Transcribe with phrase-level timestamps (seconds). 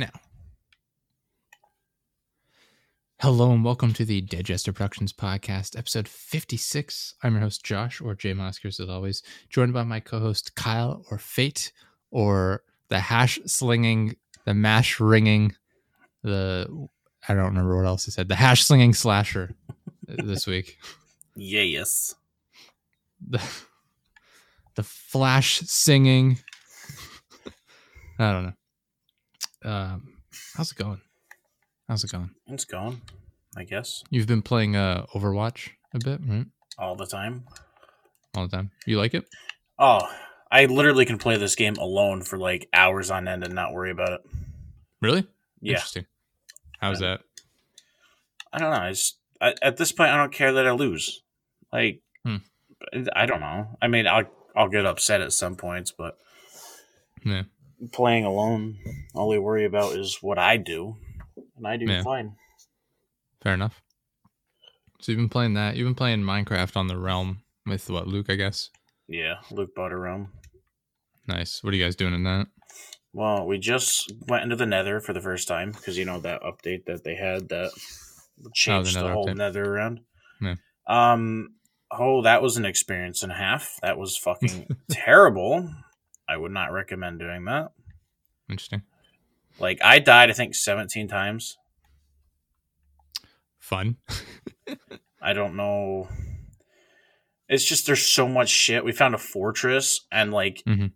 [0.00, 0.20] now.
[3.20, 7.16] Hello and welcome to the Digester Productions podcast, episode 56.
[7.22, 11.04] I'm your host, Josh, or Jay Moskers, as always, joined by my co host, Kyle,
[11.10, 11.72] or Fate,
[12.10, 14.16] or the hash slinging,
[14.46, 15.54] the mash ringing,
[16.22, 16.88] the,
[17.28, 19.54] I don't remember what else he said, the hash slinging slasher
[20.08, 20.78] this week.
[21.36, 22.14] Yes.
[23.28, 23.42] The,
[24.76, 26.38] the flash singing.
[28.18, 28.52] I don't know.
[29.64, 30.14] Um,
[30.56, 31.00] how's it going?
[31.88, 32.30] How's it going?
[32.46, 33.00] It's going,
[33.56, 36.46] I guess, You've been playing uh, Overwatch a bit, right?
[36.78, 37.44] all the time.
[38.34, 38.70] All the time.
[38.86, 39.24] You like it?
[39.78, 40.00] Oh,
[40.50, 43.90] I literally can play this game alone for like hours on end and not worry
[43.90, 44.20] about it.
[45.02, 45.26] Really?
[45.60, 45.72] Yeah.
[45.74, 46.06] Interesting.
[46.80, 47.20] How's that?
[48.52, 48.80] I don't know.
[48.80, 51.22] I just, I, at this point, I don't care that I lose.
[51.72, 52.36] Like, Hmm.
[53.14, 53.76] I don't know.
[53.82, 54.24] I mean, I'll,
[54.56, 56.16] I'll get upset at some points, but
[57.24, 57.42] Yeah.
[57.92, 58.78] Playing alone,
[59.14, 60.96] all I worry about is what I do.
[61.56, 62.02] And I do Yeah.
[62.02, 62.36] fine.
[63.42, 63.80] Fair enough.
[65.00, 65.76] So you've been playing that.
[65.76, 68.68] You've been playing Minecraft on the Realm with what Luke, I guess.
[69.08, 70.32] Yeah, Luke bought a room.
[71.26, 71.62] Nice.
[71.62, 72.48] What are you guys doing in that?
[73.12, 76.42] Well, we just went into the Nether for the first time because you know that
[76.42, 77.72] update that they had that
[78.54, 79.36] changed the, Nether whole update.
[79.36, 80.00] Nether around.
[80.40, 80.54] Yeah.
[80.86, 81.54] Um.
[81.90, 83.78] Oh, that was an experience and a half.
[83.82, 85.68] That was fucking terrible.
[86.30, 87.72] I would not recommend doing that.
[88.48, 88.82] Interesting.
[89.58, 91.56] Like I died, I think seventeen times.
[93.58, 93.96] Fun.
[95.22, 96.08] I don't know.
[97.48, 98.84] It's just there's so much shit.
[98.84, 100.92] We found a fortress and like Mhm.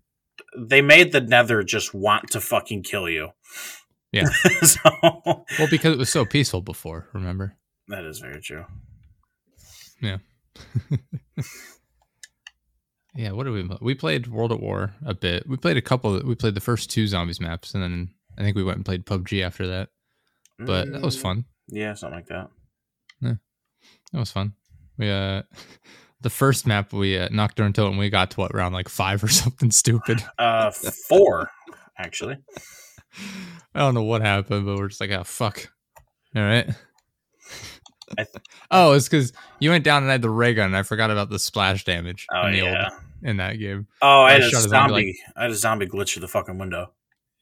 [0.56, 3.30] they made the Nether just want to fucking kill you.
[4.12, 4.28] Yeah.
[4.62, 4.80] so
[5.58, 7.56] Well, because it was so peaceful before, remember?
[7.88, 8.64] that is very true.
[10.00, 10.18] Yeah,
[13.16, 13.78] what did we play?
[13.80, 15.48] We played World at War a bit.
[15.48, 16.20] We played a couple.
[16.24, 19.06] We played the first two zombies maps, and then I think we went and played
[19.06, 19.88] PUBG after that.
[20.58, 21.44] But that was Mm, fun.
[21.68, 22.50] Yeah, something like that.
[24.12, 24.52] That was fun.
[24.96, 25.42] We uh,
[26.20, 28.88] the first map we uh, Nacht der Untoten and we got to what round like
[28.88, 30.22] five or something stupid.
[30.38, 30.70] Uh,
[31.08, 31.50] four
[31.98, 32.36] actually.
[33.74, 35.68] I don't know what happened, but we're just like, oh fuck.
[36.36, 36.68] All right.
[38.16, 38.28] Th-
[38.70, 41.30] oh, it's because you went down and had the ray gun, and I forgot about
[41.30, 42.26] the splash damage.
[42.32, 43.86] Oh in yeah, old, in that game.
[44.02, 44.68] Oh, I, I had a zombie.
[44.68, 46.92] zombie like, I had a zombie glitch through the fucking window.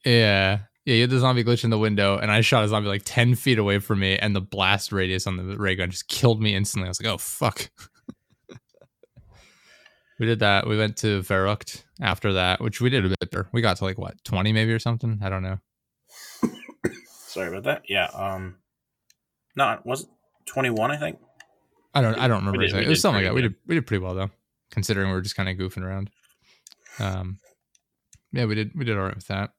[0.05, 2.89] Yeah, yeah, you had the zombie glitch in the window, and I shot a zombie
[2.89, 6.09] like ten feet away from me, and the blast radius on the ray gun just
[6.09, 6.87] killed me instantly.
[6.87, 7.69] I was like, oh fuck.
[10.19, 10.67] we did that.
[10.67, 13.47] We went to Verrückt after that, which we did a bit there.
[13.53, 15.19] We got to like what twenty maybe or something.
[15.23, 15.57] I don't know.
[17.07, 17.83] Sorry about that.
[17.87, 18.07] Yeah.
[18.07, 18.57] Um.
[19.55, 20.11] No, it wasn't
[20.45, 21.17] 21, I think.
[21.93, 22.15] I don't.
[22.15, 22.59] I don't remember.
[22.59, 22.85] Did, exactly.
[22.85, 23.35] It was something like that.
[23.35, 23.35] Good.
[23.35, 23.55] We did.
[23.67, 24.31] We did pretty well though,
[24.71, 26.09] considering we were just kind of goofing around.
[26.99, 27.37] Um,
[28.31, 28.71] yeah, we did.
[28.75, 29.51] We did all right with that.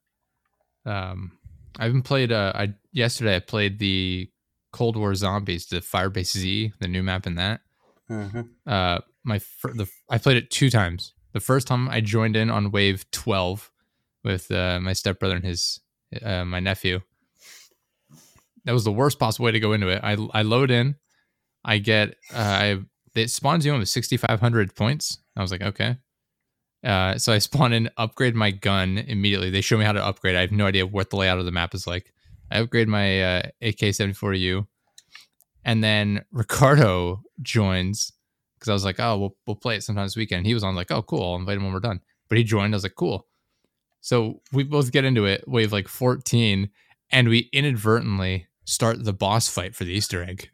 [0.85, 1.37] Um,
[1.79, 2.31] I haven't played.
[2.31, 4.29] Uh, I yesterday I played the
[4.73, 7.61] Cold War Zombies, the Firebase Z, the new map in that.
[8.09, 8.41] Mm-hmm.
[8.67, 11.13] Uh, my fir- the I played it two times.
[11.31, 13.71] The first time I joined in on wave twelve
[14.23, 15.79] with uh, my stepbrother and his
[16.21, 16.99] uh, my nephew,
[18.65, 20.01] that was the worst possible way to go into it.
[20.03, 20.95] I I load in,
[21.63, 22.77] I get uh, I
[23.15, 25.19] it spawns you in with sixty five hundred points.
[25.35, 25.97] I was like, okay.
[26.83, 29.49] Uh, so I spawn in, upgrade my gun immediately.
[29.49, 30.35] They show me how to upgrade.
[30.35, 32.13] I have no idea what the layout of the map is like.
[32.51, 34.67] I upgrade my uh, AK seventy four U,
[35.63, 38.11] and then Ricardo joins
[38.55, 40.45] because I was like, oh, we'll we'll play it sometime this weekend.
[40.45, 41.23] He was on like, oh, cool.
[41.23, 42.01] I'll invite him when we're done.
[42.29, 42.73] But he joined.
[42.73, 43.27] I was like, cool.
[44.01, 46.69] So we both get into it, wave like 14,
[47.11, 50.49] and we inadvertently start the boss fight for the Easter egg.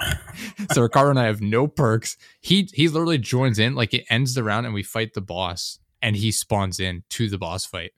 [0.72, 2.16] so Ricardo and I have no perks.
[2.40, 5.78] He he literally joins in, like it ends the round and we fight the boss,
[6.02, 7.92] and he spawns in to the boss fight.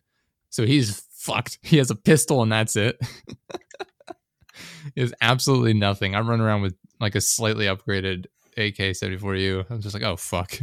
[0.50, 1.58] So he's fucked.
[1.62, 2.98] He has a pistol and that's it.
[4.96, 6.14] is absolutely nothing.
[6.14, 9.66] I'm running around with like a slightly upgraded AK-74U.
[9.70, 10.58] I'm just like, oh fuck.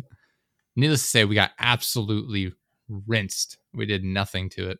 [0.76, 2.54] Needless to say, we got absolutely
[2.90, 3.58] rinsed.
[3.74, 4.80] We did nothing to it.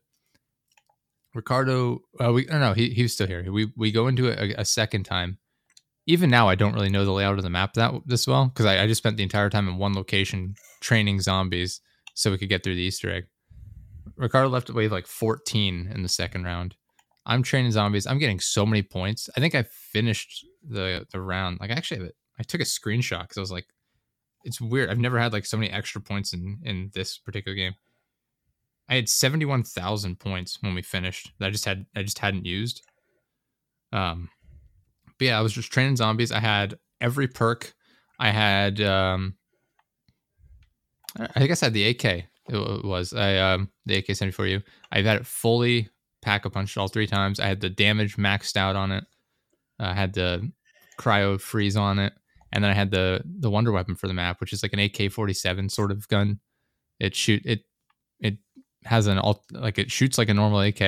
[1.36, 3.52] Ricardo, uh, we no, no, he he was still here.
[3.52, 5.38] We we go into it a, a second time.
[6.08, 8.66] Even now, I don't really know the layout of the map that this well because
[8.66, 11.82] I, I just spent the entire time in one location training zombies
[12.14, 13.26] so we could get through the Easter egg.
[14.16, 16.76] Ricardo left wave like 14 in the second round.
[17.26, 18.08] I'm training zombies.
[18.08, 19.30] I'm getting so many points.
[19.36, 21.60] I think I finished the the round.
[21.60, 23.66] Like actually, I took a screenshot because I was like,
[24.46, 24.90] it's weird.
[24.90, 27.74] I've never had like so many extra points in in this particular game.
[28.88, 32.82] I had 71,000 points when we finished that I just had I just hadn't used.
[33.92, 34.30] Um
[35.18, 36.32] but yeah, I was just training zombies.
[36.32, 37.74] I had every perk.
[38.20, 39.36] I had um
[41.36, 42.06] I guess I had the AK.
[42.06, 44.62] It wa- was I um the AK-74U.
[44.92, 45.90] I've had it fully
[46.22, 47.40] pack a punch all three times.
[47.40, 49.06] I had the damage maxed out on it.
[49.80, 50.52] I had the
[51.00, 52.14] cryo freeze on it,
[52.52, 54.80] and then I had the the wonder weapon for the map, which is like an
[54.80, 56.40] AK forty seven sort of gun.
[57.00, 57.62] It shoot it
[58.86, 60.82] has an alt like it shoots like a normal AK,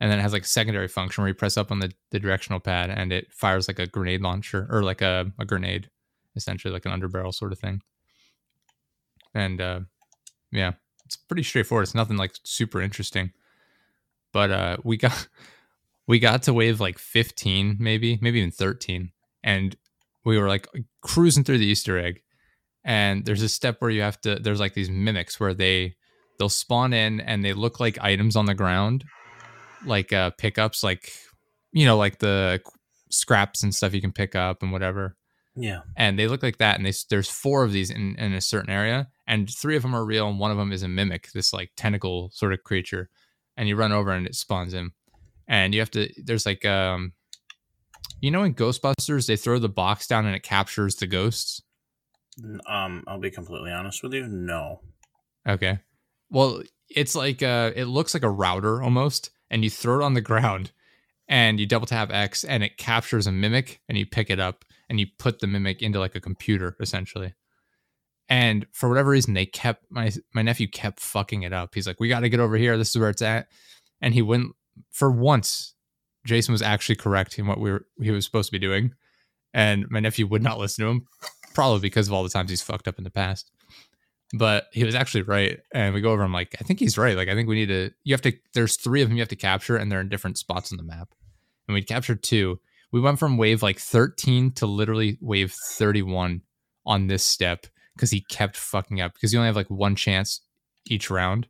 [0.00, 2.20] and then it has like a secondary function where you press up on the, the
[2.20, 5.90] directional pad and it fires like a grenade launcher or like a, a grenade,
[6.36, 7.80] essentially like an underbarrel sort of thing.
[9.34, 9.80] And uh,
[10.52, 10.72] yeah,
[11.04, 11.84] it's pretty straightforward.
[11.84, 13.32] It's nothing like super interesting.
[14.32, 15.28] But uh, we got
[16.06, 19.10] we got to wave like 15, maybe, maybe even 13.
[19.42, 19.76] And
[20.24, 20.68] we were like
[21.02, 22.22] cruising through the Easter egg.
[22.84, 25.96] And there's a step where you have to there's like these mimics where they
[26.38, 29.04] they'll spawn in and they look like items on the ground,
[29.84, 31.12] like uh pickups, like
[31.72, 32.60] you know, like the
[33.10, 35.16] scraps and stuff you can pick up and whatever
[35.56, 35.80] Yeah.
[35.96, 38.68] and they look like that and they, there's four of these in, in a certain
[38.70, 41.52] area and three of them are real and one of them is a mimic this
[41.54, 43.08] like tentacle sort of creature
[43.56, 44.92] and you run over and it spawns him
[45.48, 47.12] and you have to there's like um
[48.20, 51.62] you know in ghostbusters they throw the box down and it captures the ghosts
[52.68, 54.26] Um, I'll be completely honest with you.
[54.28, 54.80] No.
[55.48, 55.78] okay
[56.30, 60.14] well it's like uh it looks like a router almost and you throw it on
[60.14, 60.72] the ground
[61.28, 64.64] and you double tap x and it captures a mimic and you pick it up
[64.88, 67.34] and you put the mimic into like a computer essentially.
[68.30, 71.74] And for whatever reason they kept my my nephew kept fucking it up.
[71.74, 72.76] He's like we got to get over here.
[72.76, 73.48] This is where it's at.
[74.00, 74.52] And he went
[74.90, 75.74] for once
[76.26, 78.92] jason was actually correct in what we were he was supposed to be doing
[79.54, 81.06] and my nephew would not listen to him
[81.54, 83.50] probably because of all the times he's fucked up in the past
[84.34, 87.16] but he was actually right and we go over i'm like i think he's right
[87.16, 89.28] like i think we need to you have to there's three of them you have
[89.28, 91.14] to capture and they're in different spots on the map.
[91.66, 92.60] And we captured two.
[92.92, 96.40] We went from wave like 13 to literally wave 31
[96.86, 100.40] on this step because he kept fucking up because you only have like one chance
[100.86, 101.48] each round.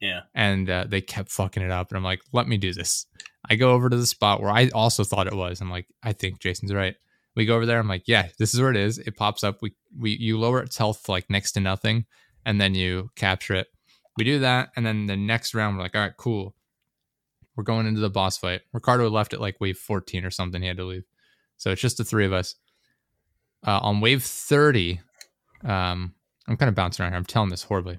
[0.00, 0.20] Yeah.
[0.34, 3.06] and uh, they kept fucking it up and i'm like let me do this.
[3.48, 5.60] I go over to the spot where i also thought it was.
[5.60, 6.96] I'm like i think jason's right
[7.36, 8.98] we go over there i'm like yeah this is where it is.
[8.98, 12.06] It pops up we we you lower its health like next to nothing
[12.46, 13.68] and then you capture it.
[14.16, 16.54] We do that and then the next round we're like all right cool.
[17.56, 18.62] We're going into the boss fight.
[18.72, 21.04] Ricardo left at like wave 14 or something he had to leave.
[21.56, 22.56] So it's just the three of us.
[23.66, 25.00] Uh, on wave 30
[25.64, 26.12] um
[26.46, 27.98] i'm kind of bouncing around here i'm telling this horribly.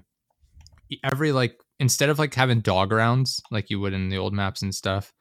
[1.02, 4.62] Every like instead of like having dog rounds like you would in the old maps
[4.62, 5.12] and stuff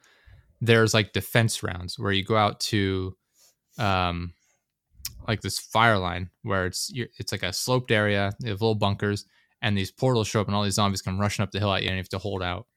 [0.61, 3.15] there's like defense rounds where you go out to
[3.77, 4.33] um
[5.27, 9.25] like this fire line where it's it's like a sloped area they have little bunkers
[9.61, 11.81] and these portals show up and all these zombies come rushing up the hill at
[11.81, 12.67] you and you have to hold out.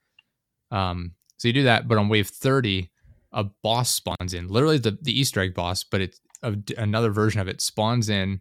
[0.71, 2.91] Um so you do that but on wave 30
[3.33, 4.49] a boss spawns in.
[4.49, 8.41] Literally the, the easter egg boss but it's a, another version of it spawns in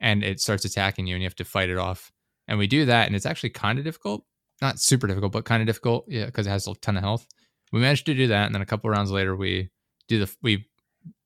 [0.00, 2.10] and it starts attacking you and you have to fight it off.
[2.48, 4.24] And we do that and it's actually kind of difficult.
[4.60, 7.26] Not super difficult but kind of difficult yeah because it has a ton of health.
[7.72, 9.70] We managed to do that and then a couple rounds later we
[10.08, 10.66] do the we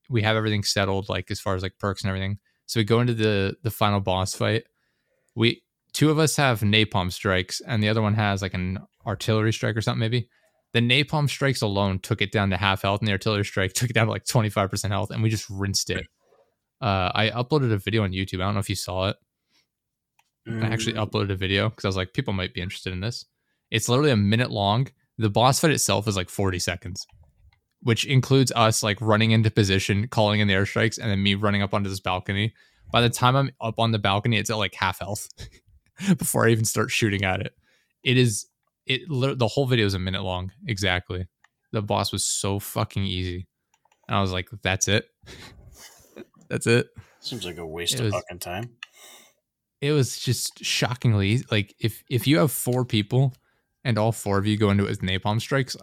[0.09, 2.39] we have everything settled like as far as like perks and everything.
[2.65, 4.65] So we go into the the final boss fight.
[5.35, 5.63] We
[5.93, 9.75] two of us have napalm strikes and the other one has like an artillery strike
[9.77, 10.29] or something maybe.
[10.73, 13.89] The napalm strikes alone took it down to half health and the artillery strike took
[13.89, 16.05] it down to like 25% health and we just rinsed it.
[16.81, 18.35] Uh, i uploaded a video on youtube.
[18.41, 19.17] I don't know if you saw it.
[20.61, 22.99] I actually Mm, uploaded a video because I was like, people might be interested in
[23.01, 23.25] this.
[23.71, 24.87] It's literally a minute long.
[25.17, 27.05] The boss fight itself is like 40 seconds,
[27.81, 31.61] which includes us like running into position, calling in the airstrikes, and then me running
[31.61, 32.53] up onto this balcony.
[32.91, 35.29] By the time I'm up on the balcony, it's at like half health
[36.17, 37.53] before I even start shooting at it.
[38.03, 38.47] It is
[38.85, 41.27] it the whole video is a minute long exactly.
[41.71, 43.47] The boss was so fucking easy.
[44.07, 45.05] And I was like, that's it.
[46.49, 46.87] that's it.
[47.19, 48.71] Seems like a waste It of was- fucking time.
[49.81, 51.45] it was just shockingly easy.
[51.51, 53.33] like if if you have four people
[53.83, 55.77] and all four of you go into it with napalm strikes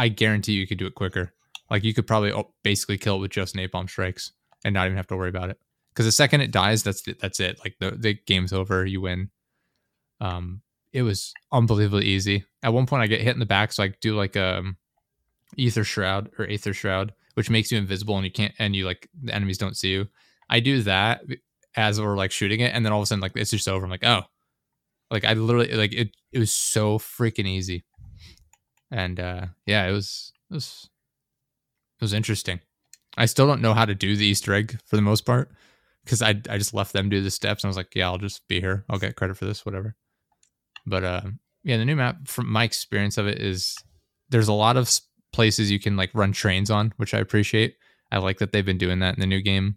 [0.00, 1.32] i guarantee you could do it quicker.
[1.70, 2.32] Like you could probably
[2.64, 4.32] basically kill it with just napalm strikes
[4.64, 5.58] and not even have to worry about it.
[5.90, 7.58] Because the second it dies that's it, that's it.
[7.62, 9.30] Like the, the game's over you win.
[10.20, 12.44] Um it was unbelievably easy.
[12.62, 14.76] At one point i get hit in the back so i do like um
[15.56, 19.08] ether shroud or aether shroud which makes you invisible and you can't and you like
[19.22, 20.08] the enemies don't see you.
[20.48, 21.22] I do that
[21.76, 23.84] as we're like shooting it, and then all of a sudden like it's just over.
[23.84, 24.22] I'm like, oh,
[25.10, 26.10] like I literally like it.
[26.32, 27.84] It was so freaking easy,
[28.90, 30.88] and uh yeah, it was it was
[32.00, 32.60] it was interesting.
[33.16, 35.50] I still don't know how to do the Easter egg for the most part
[36.04, 38.18] because I I just left them do the steps and I was like, yeah, I'll
[38.18, 38.84] just be here.
[38.88, 39.96] I'll get credit for this, whatever.
[40.86, 41.22] But uh,
[41.64, 43.76] yeah, the new map from my experience of it is
[44.30, 44.90] there's a lot of
[45.32, 47.76] places you can like run trains on, which I appreciate.
[48.12, 49.76] I like that they've been doing that in the new game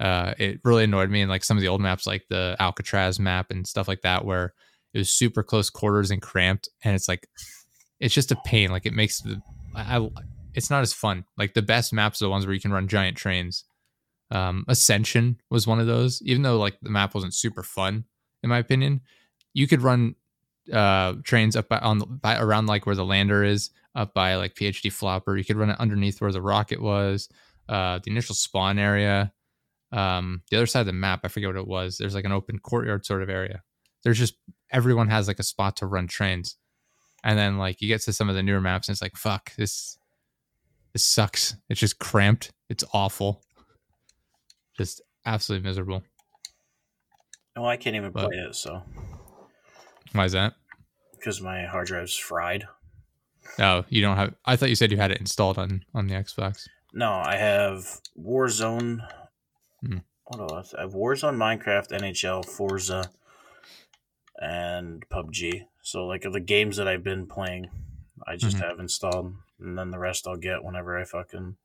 [0.00, 3.20] uh, it really annoyed me in like some of the old maps, like the Alcatraz
[3.20, 4.54] map and stuff like that, where
[4.94, 7.28] it was super close quarters and cramped, and it's like
[8.00, 8.70] it's just a pain.
[8.70, 9.40] Like it makes the
[9.74, 10.08] I, I
[10.54, 11.24] it's not as fun.
[11.36, 13.64] Like the best maps are the ones where you can run giant trains.
[14.32, 16.22] Um, Ascension was one of those.
[16.22, 18.04] Even though like the map wasn't super fun,
[18.42, 19.02] in my opinion,
[19.52, 20.16] you could run
[20.72, 24.36] uh trains up by, on the, by around like where the lander is up by
[24.36, 25.36] like PhD flopper.
[25.36, 27.28] You could run it underneath where the rocket was.
[27.68, 29.32] Uh, the initial spawn area.
[29.92, 31.98] Um, the other side of the map, I forget what it was.
[31.98, 33.62] There's like an open courtyard sort of area.
[34.02, 34.34] There's just
[34.72, 36.56] everyone has like a spot to run trains,
[37.24, 39.54] and then like you get to some of the newer maps and it's like fuck
[39.56, 39.98] this.
[40.92, 41.54] This sucks.
[41.68, 42.50] It's just cramped.
[42.68, 43.42] It's awful.
[44.76, 46.02] Just absolutely miserable.
[47.56, 48.82] Oh, I can't even But- play it, so
[50.12, 50.54] Why is that?
[51.12, 52.66] because my hard drive's fried.
[53.58, 54.34] Oh, you don't have.
[54.44, 56.66] I thought you said you had it installed on on the Xbox.
[56.92, 59.06] No, I have Warzone.
[59.80, 59.98] Hmm.
[60.24, 60.74] What else?
[60.74, 63.10] I have Warzone, Minecraft, NHL, Forza,
[64.40, 65.66] and PUBG.
[65.82, 67.70] So like the games that I've been playing,
[68.26, 68.60] I just Mhm.
[68.68, 71.56] have installed, and then the rest I'll get whenever I fucking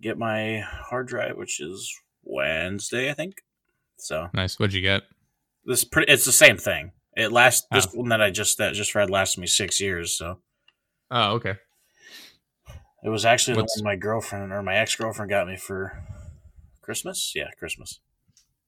[0.00, 3.42] get my hard drive, which is Wednesday, I think.
[3.98, 4.58] So Nice.
[4.58, 5.02] What'd you get?
[5.64, 6.92] this pretty, it's the same thing.
[7.16, 7.98] It lasts this Oh.
[8.00, 10.16] one that I just that just read lasted me six years.
[10.16, 10.40] So
[11.10, 11.56] Oh, okay.
[13.02, 16.02] it was actually What's- the one my girlfriend or my ex girlfriend got me for
[16.82, 17.32] Christmas.
[17.34, 18.00] Yeah, Christmas.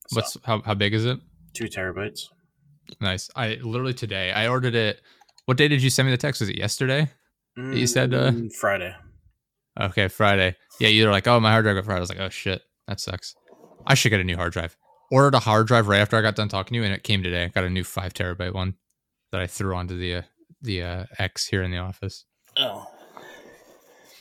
[0.09, 1.19] So, What's how how big is it?
[1.55, 2.29] two terabytes?
[3.01, 3.31] Nice.
[3.37, 5.01] I literally today I ordered it.
[5.47, 6.41] What day did you send me the text?
[6.41, 7.09] Was it yesterday?
[7.57, 8.95] You said, uh, Mm, Friday.
[9.81, 10.57] Okay, Friday.
[10.79, 11.97] Yeah, you're like, oh, my hard drive got fried.
[11.97, 13.35] I was like, oh shit, that sucks.
[13.87, 14.77] I should get a new hard drive.
[15.11, 17.23] Ordered a hard drive right after I got done talking to you, and it came
[17.23, 17.45] today.
[17.45, 18.75] I got a new five terabyte one
[19.33, 20.23] that I threw onto the uh,
[20.63, 22.25] the uh, X here in the office.
[22.59, 22.91] Oh,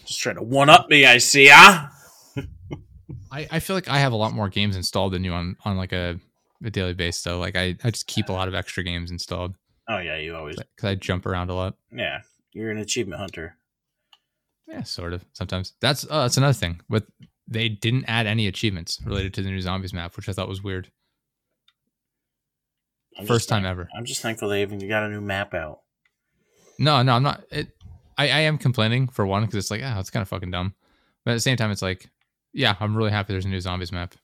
[0.06, 1.06] just trying to one up me.
[1.06, 1.50] I see.
[1.52, 1.92] Ah,
[3.32, 5.76] I, I feel like I have a lot more games installed than you on on
[5.76, 6.20] like a,
[6.64, 7.24] a daily basis.
[7.24, 7.40] though.
[7.40, 9.56] like I, I just keep a lot of extra games installed
[9.90, 10.56] oh yeah, you always.
[10.56, 11.76] because I jump around a lot.
[11.92, 12.22] Yeah,
[12.52, 13.58] you're an achievement hunter.
[14.68, 15.24] Yeah, sort of.
[15.34, 16.82] Sometimes that's uh, that's another thing.
[16.90, 17.06] But
[17.48, 20.64] they didn't add any achievements related to the new zombies map, which I thought was
[20.64, 20.92] weird.
[23.18, 23.88] I'm First time ever.
[23.96, 25.80] I'm just thankful they even got a new map out.
[26.78, 27.44] No, no, I'm not.
[27.52, 27.70] It,
[28.18, 30.74] I, I am complaining for one because it's like, ah, it's kind of fucking dumb.
[31.24, 32.10] But at the same time, it's like,
[32.54, 34.16] yeah, I'm really happy there's a new zombies map.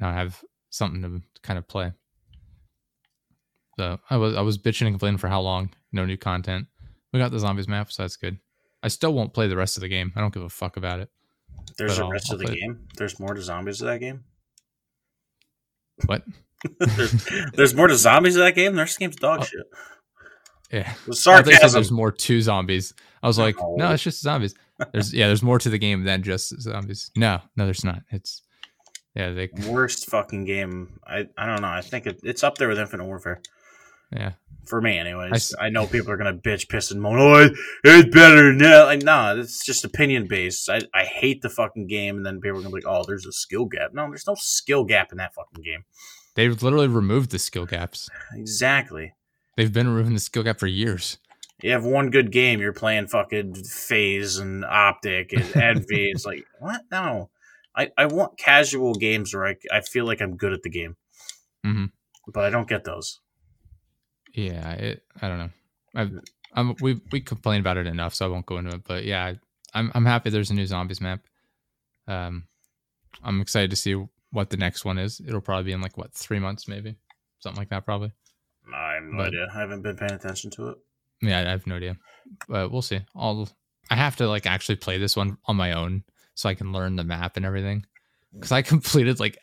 [0.00, 0.42] Now I have
[0.76, 1.92] something to kind of play.
[3.78, 5.70] So I was I was bitching and complaining for how long?
[5.92, 6.66] No new content.
[7.12, 8.38] We got the zombies map, so that's good.
[8.82, 10.12] I still won't play the rest of the game.
[10.16, 11.10] I don't give a fuck about it.
[11.78, 12.60] There's I'll- rest I'll of the play it.
[12.60, 12.88] game.
[12.96, 14.24] There's more to zombies to that game.
[16.06, 16.24] What?
[16.78, 18.74] there's, there's more to zombies to that game.
[18.74, 19.66] Their game's dog Oh, shit.
[20.72, 20.92] Yeah.
[21.06, 21.72] The I thought you said sarcasm.
[21.72, 22.92] there's more to zombies.
[23.22, 23.92] I was like, no, No.
[23.92, 24.54] it's just zombies.
[24.92, 27.10] There's yeah, there's more to the game than just zombies.
[27.16, 28.02] No, no, there's not.
[28.10, 28.42] It's
[29.16, 31.00] yeah, they Worst fucking game.
[31.06, 31.68] I, I don't know.
[31.68, 33.40] I think it, it's up there with Infinite Warfare.
[34.12, 34.32] yeah.
[34.66, 35.54] For me, anyways.
[35.60, 37.18] I know people are gonna bitch, piss, and moan.
[37.20, 37.48] Oh,
[37.84, 38.86] it's better now.
[38.86, 40.68] Like, nah, it's just opinion based.
[40.68, 43.26] I, I hate the fucking game, and then people are gonna be like, "Oh, there's
[43.26, 45.84] a skill gap." No, there's no skill gap in that fucking game.
[46.34, 48.10] They've literally removed the skill gaps.
[48.34, 49.14] Exactly.
[49.56, 51.18] They've been removing the skill gap for years.
[51.62, 56.10] You have one good game, you're playing fucking FaZe and OpTic and Envy.
[56.10, 56.82] it's like, what?
[56.90, 57.30] No.
[57.76, 60.96] I, I want casual games where I, I feel like I'm good at the game,
[61.64, 61.86] hmm
[62.32, 63.20] but I don't get those.
[64.34, 65.02] Yeah, it.
[65.22, 65.50] I don't know.
[65.94, 66.12] I've,
[66.54, 68.82] I'm we we complain about it enough, so I won't go into it.
[68.84, 69.34] But yeah,
[69.74, 71.20] I'm I'm happy there's a new zombies map.
[72.08, 72.44] Um,
[73.22, 73.94] I'm excited to see
[74.30, 75.20] what the next one is.
[75.26, 76.96] It'll probably be in like what three months, maybe
[77.40, 78.12] something like that, probably.
[78.74, 79.46] I have no But- idea.
[79.54, 80.78] I haven't been paying attention to it.
[81.22, 81.96] Yeah, I have no idea,
[82.48, 83.00] but we'll see.
[83.14, 83.48] I'll
[83.90, 86.02] I have to like actually play this one on my own
[86.36, 87.84] so I can learn the map and everything.
[88.32, 89.38] Because I completed like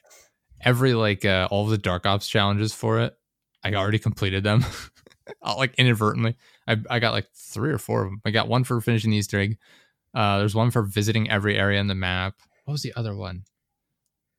[0.61, 3.17] every like uh, all of the Dark Ops challenges for it.
[3.65, 4.65] I already completed them,
[5.43, 6.37] like inadvertently.
[6.67, 8.21] I I got like three or four of them.
[8.23, 9.57] I got one for finishing the Easter egg.
[10.13, 12.35] Uh, there's one for visiting every area in the map.
[12.65, 13.43] What was the other one?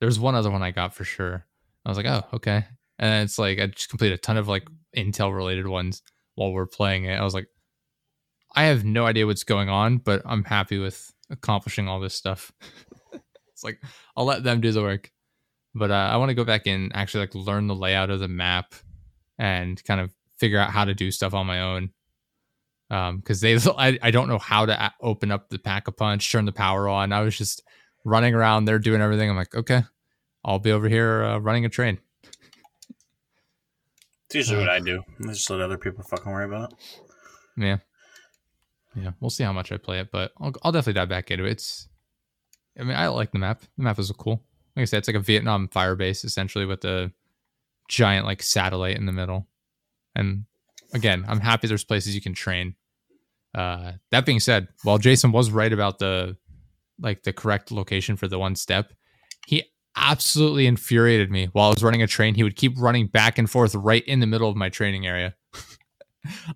[0.00, 1.46] There's one other one I got for sure.
[1.84, 2.64] I was like, oh, okay.
[2.98, 6.02] And it's like I just completed a ton of like intel related ones
[6.34, 7.18] while we're playing it.
[7.18, 7.48] I was like,
[8.54, 12.52] I have no idea what's going on, but I'm happy with accomplishing all this stuff.
[13.52, 13.80] it's like
[14.16, 15.10] I'll let them do the work,
[15.74, 18.28] but uh, I want to go back and actually like learn the layout of the
[18.28, 18.74] map
[19.38, 21.90] and kind of figure out how to do stuff on my own.
[22.90, 25.92] Um, because they, I, I don't know how to a- open up the pack a
[25.92, 27.12] punch, turn the power on.
[27.12, 27.62] I was just
[28.04, 29.30] running around there doing everything.
[29.30, 29.82] I'm like, okay,
[30.44, 31.98] I'll be over here uh, running a train.
[34.26, 35.02] It's usually what I do.
[35.22, 36.78] I just let other people fucking worry about it.
[37.56, 37.78] Yeah.
[38.96, 39.10] Yeah.
[39.20, 41.52] We'll see how much I play it, but I'll, I'll definitely dive back into it.
[41.52, 41.88] It's,
[42.78, 43.62] I mean, I like the map.
[43.76, 44.42] The map is cool.
[44.76, 47.12] Like I said, it's like a Vietnam fire base essentially with a
[47.88, 49.46] giant like satellite in the middle.
[50.14, 50.44] And
[50.92, 52.74] again, I'm happy there's places you can train.
[53.54, 56.36] Uh, that being said, while Jason was right about the
[57.00, 58.92] like the correct location for the one step,
[59.46, 59.64] he
[59.96, 62.34] absolutely infuriated me while I was running a train.
[62.34, 65.34] He would keep running back and forth right in the middle of my training area.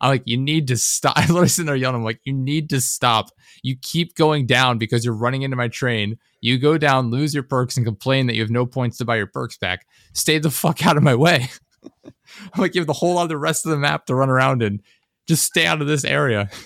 [0.00, 1.14] I'm like, you need to stop.
[1.16, 3.30] I literally sitting there yelling, I'm like, you need to stop.
[3.62, 6.18] You keep going down because you're running into my train.
[6.40, 9.16] You go down, lose your perks, and complain that you have no points to buy
[9.16, 9.86] your perks back.
[10.12, 11.48] Stay the fuck out of my way.
[12.04, 14.82] I'm like, you have the whole other rest of the map to run around in.
[15.26, 16.50] Just stay out of this area.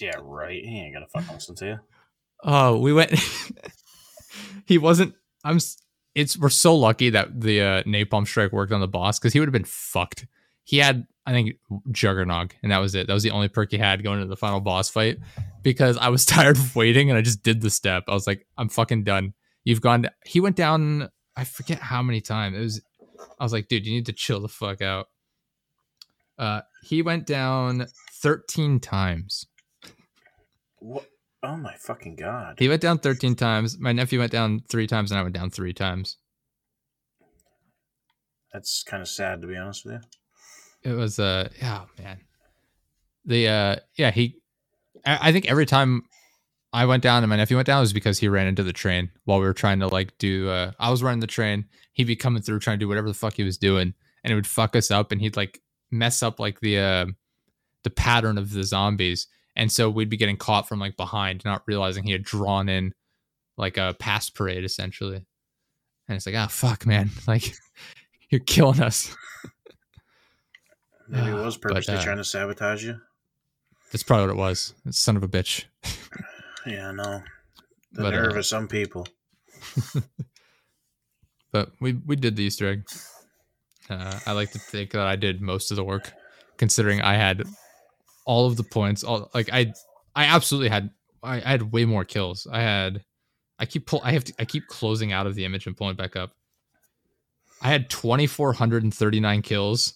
[0.00, 0.64] Yeah, right.
[0.64, 1.78] He ain't gonna fucking listen to you.
[2.44, 3.12] Oh, we went.
[4.64, 5.14] he wasn't.
[5.44, 5.58] I'm.
[6.14, 9.40] It's we're so lucky that the uh, napalm strike worked on the boss because he
[9.40, 10.26] would have been fucked.
[10.64, 11.56] He had, I think,
[11.88, 13.06] Juggernog, and that was it.
[13.06, 15.18] That was the only perk he had going into the final boss fight.
[15.62, 18.04] Because I was tired of waiting, and I just did the step.
[18.08, 19.34] I was like, I'm fucking done.
[19.64, 20.08] You've gone.
[20.24, 21.08] He went down.
[21.36, 22.56] I forget how many times.
[22.56, 22.80] It was.
[23.38, 25.06] I was like, dude, you need to chill the fuck out.
[26.38, 27.86] Uh, he went down
[28.20, 29.46] 13 times.
[30.78, 31.06] What?
[31.44, 32.56] Oh my fucking god!
[32.58, 33.76] He went down 13 times.
[33.78, 36.18] My nephew went down three times, and I went down three times.
[38.52, 40.00] That's kind of sad, to be honest with you.
[40.84, 42.20] It was uh, yeah, man.
[43.24, 44.38] The uh, yeah, he.
[45.06, 46.02] I, I think every time
[46.72, 49.10] I went down and my nephew went down was because he ran into the train
[49.24, 50.48] while we were trying to like do.
[50.48, 51.66] Uh, I was running the train.
[51.92, 54.34] He'd be coming through trying to do whatever the fuck he was doing, and it
[54.34, 55.60] would fuck us up, and he'd like
[55.90, 57.06] mess up like the uh,
[57.84, 61.62] the pattern of the zombies and so we'd be getting caught from like behind, not
[61.66, 62.94] realizing he had drawn in
[63.56, 65.26] like a past parade essentially.
[66.08, 67.52] And it's like, ah, oh, fuck, man, like
[68.30, 69.14] you're killing us.
[71.08, 73.00] Maybe it was purposely but, uh, trying to sabotage you.
[73.90, 74.74] That's probably what it was.
[74.86, 75.64] It's son of a bitch.
[76.66, 77.22] yeah, I know.
[77.92, 79.06] The but, nerve uh, of some people.
[81.52, 82.84] but we we did the Easter egg.
[83.90, 86.12] Uh, I like to think that I did most of the work,
[86.56, 87.42] considering I had
[88.24, 89.04] all of the points.
[89.04, 89.72] All like I,
[90.14, 90.90] I absolutely had.
[91.22, 92.46] I, I had way more kills.
[92.50, 93.04] I had.
[93.58, 94.00] I keep pull.
[94.02, 94.34] I have to.
[94.38, 96.32] I keep closing out of the image and pulling back up.
[97.60, 99.94] I had twenty four hundred and thirty nine kills.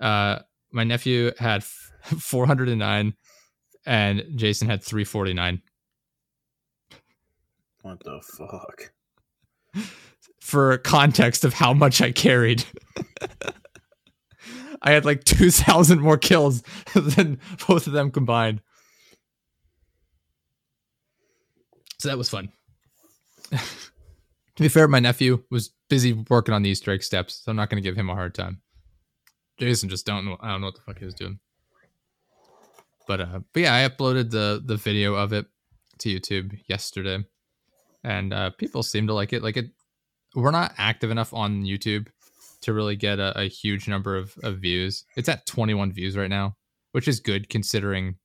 [0.00, 0.40] Uh,
[0.72, 1.64] my nephew had
[2.02, 3.14] four hundred and nine,
[3.86, 5.62] and Jason had three forty nine.
[7.82, 8.92] What the fuck?
[10.40, 12.64] For context of how much I carried.
[14.82, 16.62] I had like 2,000 more kills
[16.94, 18.60] than both of them combined.
[21.98, 22.50] So that was fun.
[23.50, 23.58] to
[24.56, 27.70] be fair, my nephew was busy working on the Easter egg steps, so I'm not
[27.70, 28.60] going to give him a hard time.
[29.58, 30.36] Jason just don't know.
[30.40, 31.38] I don't know what the fuck he was doing.
[33.06, 35.46] But uh, but yeah, I uploaded the the video of it
[35.98, 37.24] to YouTube yesterday,
[38.04, 39.42] and uh, people seem to like it.
[39.42, 39.70] Like it,
[40.34, 42.08] we're not active enough on YouTube
[42.60, 45.04] to really get a, a huge number of, of views.
[45.16, 46.56] It's at 21 views right now,
[46.92, 48.16] which is good considering,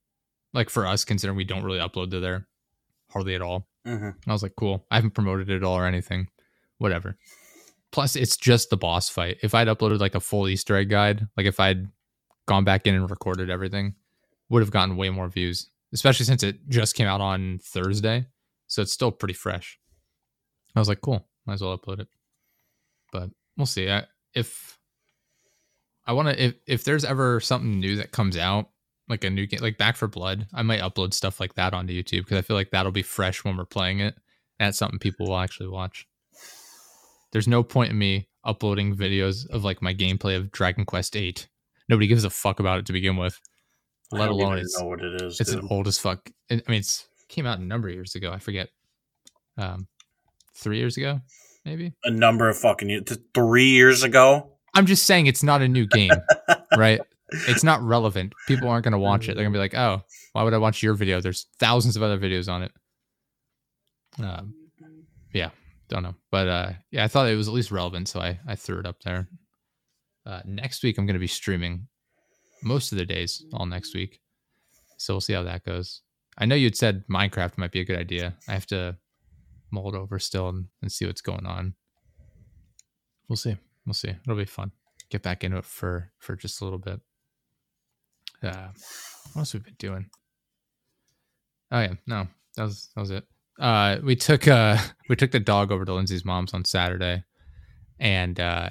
[0.53, 2.47] like for us, considering we don't really upload to there
[3.09, 3.67] hardly at all.
[3.87, 4.09] Mm-hmm.
[4.27, 4.85] I was like, cool.
[4.89, 6.27] I haven't promoted it at all or anything.
[6.79, 7.17] Whatever.
[7.93, 9.37] Plus, it's just the boss fight.
[9.43, 11.87] If I'd uploaded like a full Easter egg guide, like if I'd
[12.47, 13.93] gone back in and recorded everything,
[14.49, 18.25] would have gotten way more views, especially since it just came out on Thursday.
[18.65, 19.79] So it's still pretty fresh.
[20.75, 21.27] I was like, cool.
[21.45, 22.07] Might as well upload it.
[23.11, 23.87] But we'll see.
[23.87, 24.79] I, if
[26.07, 28.69] I want to, if if there's ever something new that comes out,
[29.07, 31.93] like a new game, like Back 4 Blood, I might upload stuff like that onto
[31.93, 34.15] YouTube because I feel like that'll be fresh when we're playing it.
[34.57, 36.07] That's something people will actually watch.
[37.33, 41.35] There's no point in me uploading videos of like my gameplay of Dragon Quest VIII.
[41.89, 43.39] Nobody gives a fuck about it to begin with.
[44.11, 45.41] Let alone it's, know what it is.
[45.41, 45.63] It's dude.
[45.63, 46.29] an old as fuck.
[46.51, 48.31] I mean, it's came out a number of years ago.
[48.31, 48.69] I forget.
[49.57, 49.87] Um,
[50.55, 51.19] three years ago,
[51.65, 54.51] maybe a number of fucking years, three years ago.
[54.75, 56.11] I'm just saying it's not a new game,
[56.77, 56.99] right?
[57.47, 58.33] It's not relevant.
[58.47, 59.35] People aren't going to watch it.
[59.35, 61.21] They're going to be like, "Oh, why would I watch your video?
[61.21, 62.71] There's thousands of other videos on it."
[64.19, 64.53] Um,
[65.33, 65.49] yeah,
[65.93, 68.55] don't know, but uh, yeah, I thought it was at least relevant, so I I
[68.55, 69.27] threw it up there.
[70.25, 71.87] Uh, next week I'm going to be streaming
[72.63, 74.19] most of the days, all next week,
[74.97, 76.01] so we'll see how that goes.
[76.37, 78.35] I know you'd said Minecraft might be a good idea.
[78.47, 78.97] I have to
[79.75, 81.73] it over still and, and see what's going on.
[83.27, 83.57] We'll see.
[83.85, 84.09] We'll see.
[84.09, 84.71] It'll be fun.
[85.09, 86.99] Get back into it for for just a little bit.
[88.41, 88.69] Uh,
[89.33, 90.09] what else we've been doing?
[91.71, 93.25] Oh yeah, no, that was that was it.
[93.59, 94.77] Uh, we took uh
[95.09, 97.23] we took the dog over to Lindsay's mom's on Saturday,
[97.99, 98.69] and uh,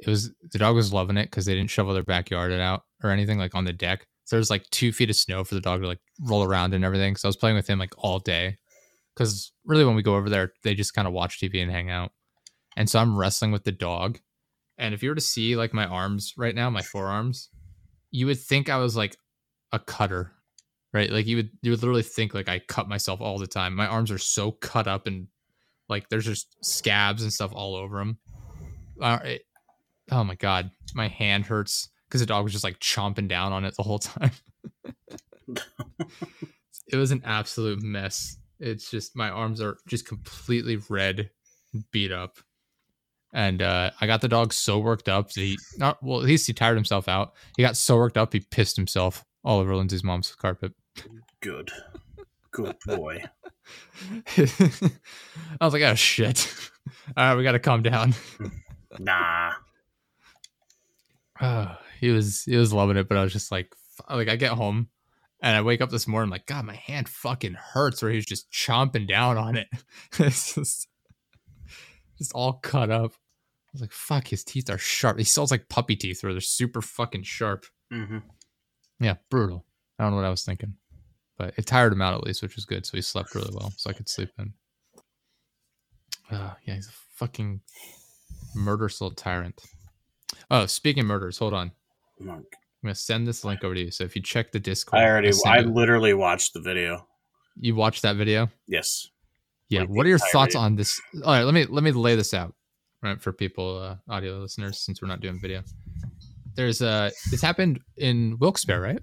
[0.00, 3.10] it was the dog was loving it because they didn't shovel their backyard out or
[3.10, 4.06] anything like on the deck.
[4.24, 6.84] So there's like two feet of snow for the dog to like roll around and
[6.84, 7.16] everything.
[7.16, 8.58] So I was playing with him like all day
[9.14, 11.90] because really when we go over there, they just kind of watch TV and hang
[11.90, 12.12] out.
[12.76, 14.18] And so I'm wrestling with the dog.
[14.78, 17.50] And if you were to see like my arms right now, my forearms,
[18.10, 19.16] you would think I was like
[19.72, 20.32] a cutter.
[20.92, 21.10] Right?
[21.10, 23.74] Like you would you would literally think like I cut myself all the time.
[23.74, 25.26] My arms are so cut up and
[25.88, 28.18] like there's just scabs and stuff all over them.
[29.00, 29.46] Uh, it-
[30.10, 33.64] oh my god, my hand hurts because the dog was just like chomping down on
[33.64, 34.30] it the whole time.
[36.88, 38.36] it was an absolute mess.
[38.60, 41.30] It's just my arms are just completely red,
[41.90, 42.36] beat up.
[43.32, 46.46] And uh, I got the dog so worked up that he not well, at least
[46.46, 47.32] he tired himself out.
[47.56, 50.72] He got so worked up he pissed himself all over Lindsay's mom's carpet.
[51.40, 51.70] Good.
[52.50, 53.22] Good boy.
[54.36, 56.70] I was like, oh shit.
[57.16, 58.14] All right, we gotta calm down.
[58.98, 59.52] Nah.
[61.40, 63.74] Uh, he was he was loving it, but I was just like,
[64.10, 64.88] like I get home
[65.42, 68.02] and I wake up this morning, I'm like, God, my hand fucking hurts.
[68.02, 69.68] Where he was just chomping down on it,
[70.18, 70.88] it's just,
[72.18, 73.12] just all cut up.
[73.12, 75.16] I was like, fuck, his teeth are sharp.
[75.16, 77.64] He still has like puppy teeth where they're super fucking sharp.
[77.90, 78.18] hmm
[79.00, 79.64] Yeah, brutal.
[79.98, 80.74] I don't know what I was thinking,
[81.42, 82.86] but it tired him out at least, which was good.
[82.86, 84.52] So he slept really well, so I could sleep in.
[86.30, 87.60] Uh, yeah, he's a fucking
[88.54, 89.60] murderous little tyrant.
[90.52, 91.72] Oh, speaking of murders, hold on.
[92.20, 92.44] I'm
[92.84, 93.90] gonna send this link over to you.
[93.90, 95.66] So if you check the Discord, I already, I it.
[95.66, 97.08] literally watched the video.
[97.56, 98.48] you watched that video.
[98.68, 99.08] Yes.
[99.68, 99.80] Yeah.
[99.80, 101.00] Like what are your thoughts on this?
[101.24, 102.54] All right, let me let me lay this out,
[103.02, 105.64] right, for people, uh, audio listeners, since we're not doing video.
[106.54, 109.02] There's uh this happened in Wilkes-Barre, right?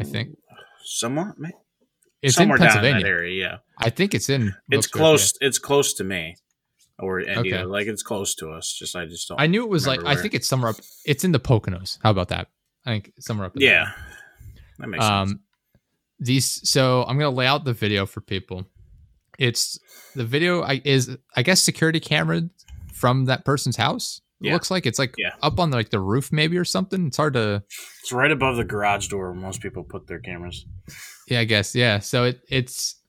[0.00, 0.34] I think Mm,
[0.84, 1.38] somewhat.
[1.38, 1.52] may-
[2.22, 3.02] it's somewhere in down Pennsylvania.
[3.02, 3.50] that area.
[3.50, 4.54] Yeah, I think it's in.
[4.70, 5.34] it's close.
[5.40, 6.36] It's close to me,
[6.98, 7.56] or India.
[7.56, 7.64] Okay.
[7.64, 8.72] Like it's close to us.
[8.72, 9.40] Just I just don't.
[9.40, 10.76] I knew it was like remember I think it's somewhere up.
[11.04, 11.98] It's in the Poconos.
[12.02, 12.48] How about that?
[12.86, 13.56] I think somewhere up.
[13.56, 13.70] In there.
[13.72, 13.92] yeah,
[14.78, 15.30] that makes sense.
[15.30, 15.40] um
[16.24, 18.64] these so i'm gonna lay out the video for people
[19.40, 19.76] it's
[20.14, 22.42] the video I, is i guess security camera
[22.92, 24.52] from that person's house Yeah.
[24.54, 25.34] looks like it's like Yeah.
[25.42, 27.62] up on like the roof maybe or something it's hard to
[28.00, 30.66] It's right above the garage door where most people put their cameras.
[31.28, 33.00] yeah i guess yeah so it it's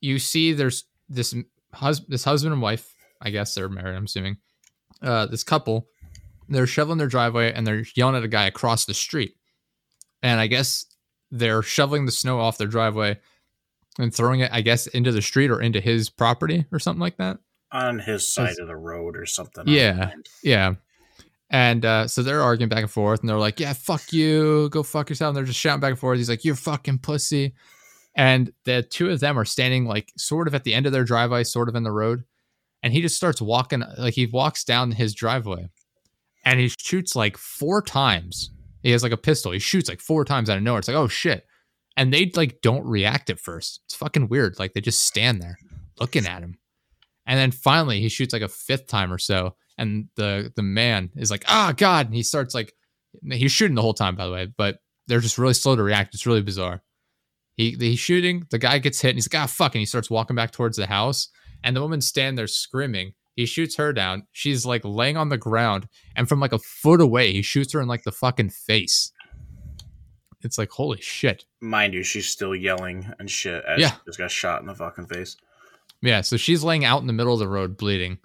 [0.00, 1.34] you see there's this
[1.72, 4.36] hus- this husband and wife i guess they're married i'm assuming
[5.02, 5.88] uh this couple
[6.48, 9.34] they're shoveling their driveway and they're yelling at a guy across the street
[10.22, 10.84] and i guess
[11.32, 13.18] they're shoveling the snow off their driveway
[13.98, 17.16] and throwing it i guess into the street or into his property or something like
[17.16, 17.38] that
[17.72, 19.64] On his side of the road or something.
[19.66, 20.12] Yeah.
[20.42, 20.74] yeah.
[21.50, 24.82] And uh, so they're arguing back and forth and they're like yeah fuck you go
[24.82, 26.18] fuck yourself and they're just shouting back and forth.
[26.18, 27.54] He's like you're fucking pussy.
[28.14, 31.04] And the two of them are standing like sort of at the end of their
[31.04, 32.24] driveway sort of in the road
[32.82, 35.68] and he just starts walking like he walks down his driveway
[36.44, 38.50] and he shoots like four times.
[38.82, 39.52] He has like a pistol.
[39.52, 40.78] He shoots like four times out of nowhere.
[40.78, 41.46] It's like oh shit.
[41.96, 43.80] And they like don't react at first.
[43.86, 44.58] It's fucking weird.
[44.58, 45.58] Like they just stand there
[45.98, 46.58] looking at him
[47.26, 51.10] and then finally he shoots like a fifth time or so and the the man
[51.16, 52.06] is like ah god!
[52.06, 52.72] And he starts like
[53.30, 56.14] he's shooting the whole time by the way but they're just really slow to react.
[56.14, 56.82] It's really bizarre.
[57.56, 60.10] He he's shooting the guy gets hit and he's like ah fuck and he starts
[60.10, 61.28] walking back towards the house
[61.62, 63.12] and the woman's standing there screaming.
[63.34, 64.26] He shoots her down.
[64.32, 67.80] She's like laying on the ground and from like a foot away he shoots her
[67.80, 69.12] in like the fucking face.
[70.42, 71.44] It's like holy shit.
[71.60, 73.90] Mind you, she's still yelling and shit as Yeah.
[73.92, 75.36] she just got shot in the fucking face.
[76.06, 78.18] Yeah, so she's laying out in the middle of the road bleeding.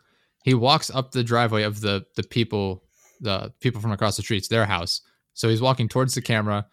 [0.44, 2.84] He walks up the driveway of the the people
[3.22, 5.02] the people from across the street, it's their house.
[5.34, 6.68] So he's walking towards the camera.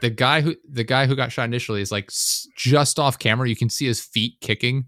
[0.00, 2.10] The guy who the guy who got shot initially is like
[2.56, 3.48] just off camera.
[3.48, 4.86] You can see his feet kicking,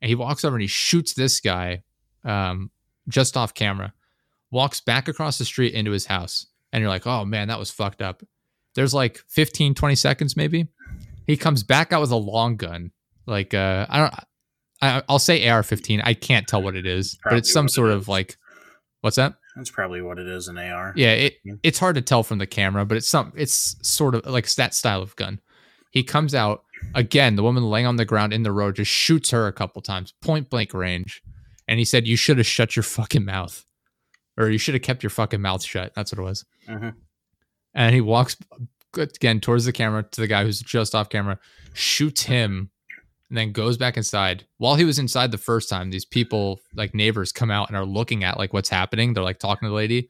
[0.00, 1.82] and he walks over and he shoots this guy
[2.24, 2.70] um,
[3.08, 3.92] just off camera.
[4.50, 7.70] Walks back across the street into his house, and you're like, "Oh man, that was
[7.70, 8.22] fucked up."
[8.74, 10.68] There's like 15, 20 seconds maybe.
[11.26, 12.92] He comes back out with a long gun,
[13.26, 14.14] like uh, I don't.
[14.80, 16.00] I, I'll say AR-15.
[16.04, 18.36] I can't tell what it is, but it's some what it sort of like,
[19.00, 19.34] what's that?
[19.56, 20.92] That's probably what it is an AR.
[20.94, 23.32] Yeah, it, it's hard to tell from the camera, but it's some.
[23.36, 25.40] It's sort of like that style of gun.
[25.90, 26.62] He comes out
[26.94, 27.34] again.
[27.34, 30.14] The woman laying on the ground in the road just shoots her a couple times,
[30.22, 31.22] point blank range,
[31.66, 33.64] and he said, "You should have shut your fucking mouth,
[34.36, 36.44] or you should have kept your fucking mouth shut." That's what it was.
[36.68, 36.90] hmm
[37.74, 38.36] And he walks
[38.96, 41.40] again towards the camera to the guy who's just off camera,
[41.74, 42.70] shoots him,
[43.28, 44.46] and then goes back inside.
[44.56, 47.84] While he was inside the first time, these people, like neighbors, come out and are
[47.84, 49.12] looking at like what's happening.
[49.12, 50.08] They're like talking to the lady,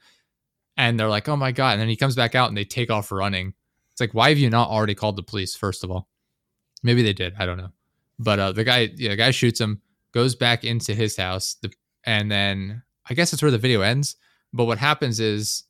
[0.77, 2.91] and they're like, "Oh my god!" And then he comes back out and they take
[2.91, 3.55] off running.
[3.99, 5.57] It's like, why have you not already called the police?
[5.57, 6.09] First of all,
[6.85, 7.35] maybe they did.
[7.37, 7.73] I don't know.
[8.21, 11.73] But uh, the guy, yeah, the guy shoots him, goes back into his house, the,
[12.05, 14.15] and then I guess that's where the video ends.
[14.53, 15.65] But what happens is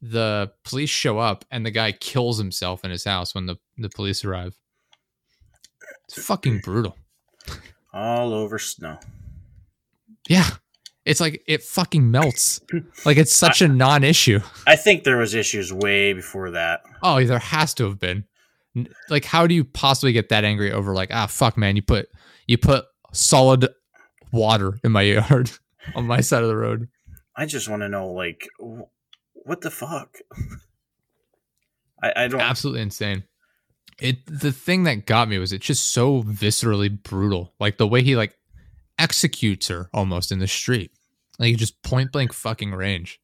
[0.00, 3.90] the police show up and the guy kills himself in his house when the, the
[3.90, 4.58] police arrive.
[6.08, 6.96] It's fucking brutal.
[7.92, 8.98] All over snow.
[10.28, 10.48] Yeah.
[11.04, 12.60] It's like it fucking melts.
[13.04, 14.40] Like it's such a non issue.
[14.66, 16.80] I think there was issues way before that.
[17.02, 18.24] Oh, there has to have been.
[19.10, 22.08] Like, how do you possibly get that angry over like, ah, fuck, man, you put
[22.46, 23.68] you put solid
[24.32, 25.50] water in my yard
[25.94, 26.88] on my side of the road.
[27.36, 28.48] I just want to know, like,
[29.32, 30.16] what the fuck?
[32.02, 32.40] I, I don't.
[32.40, 33.24] Absolutely insane.
[33.98, 37.54] It the thing that got me was it's just so viscerally brutal.
[37.60, 38.36] Like the way he like
[38.98, 40.92] executes her almost in the street.
[41.38, 43.20] Like just point blank fucking range.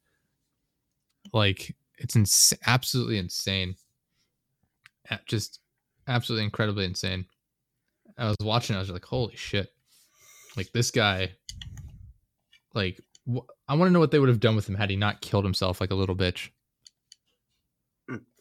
[1.32, 3.76] Like it's ins- absolutely insane.
[5.26, 5.60] Just
[6.06, 7.26] absolutely incredibly insane.
[8.16, 8.76] I was watching.
[8.76, 9.72] I was like, "Holy shit!"
[10.56, 11.32] Like this guy.
[12.74, 14.96] Like wh- I want to know what they would have done with him had he
[14.96, 16.50] not killed himself like a little bitch.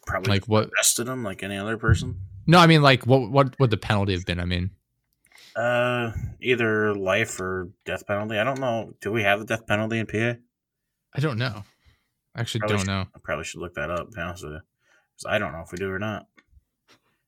[0.09, 0.69] Probably Like what?
[0.77, 2.19] arrested him like any other person.
[2.47, 3.29] No, I mean like what?
[3.29, 4.39] What would the penalty have been?
[4.39, 4.71] I mean,
[5.55, 8.37] Uh, either life or death penalty.
[8.39, 8.93] I don't know.
[9.01, 10.39] Do we have the death penalty in PA?
[11.13, 11.63] I don't know.
[12.35, 13.05] I actually Probably don't know.
[13.15, 14.09] I probably should look that up.
[14.09, 16.27] To be honest with you, 'Cause I don't know if we do or not.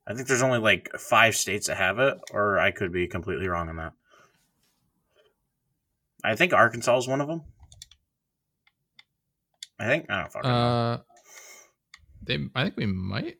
[0.08, 3.48] I think there's only like five states that have it, or I could be completely
[3.48, 3.94] wrong on that.
[6.24, 7.44] I think Arkansas is one of them.
[9.80, 11.04] I think I don't fucking know.
[12.24, 12.38] They.
[12.56, 13.38] I think we might.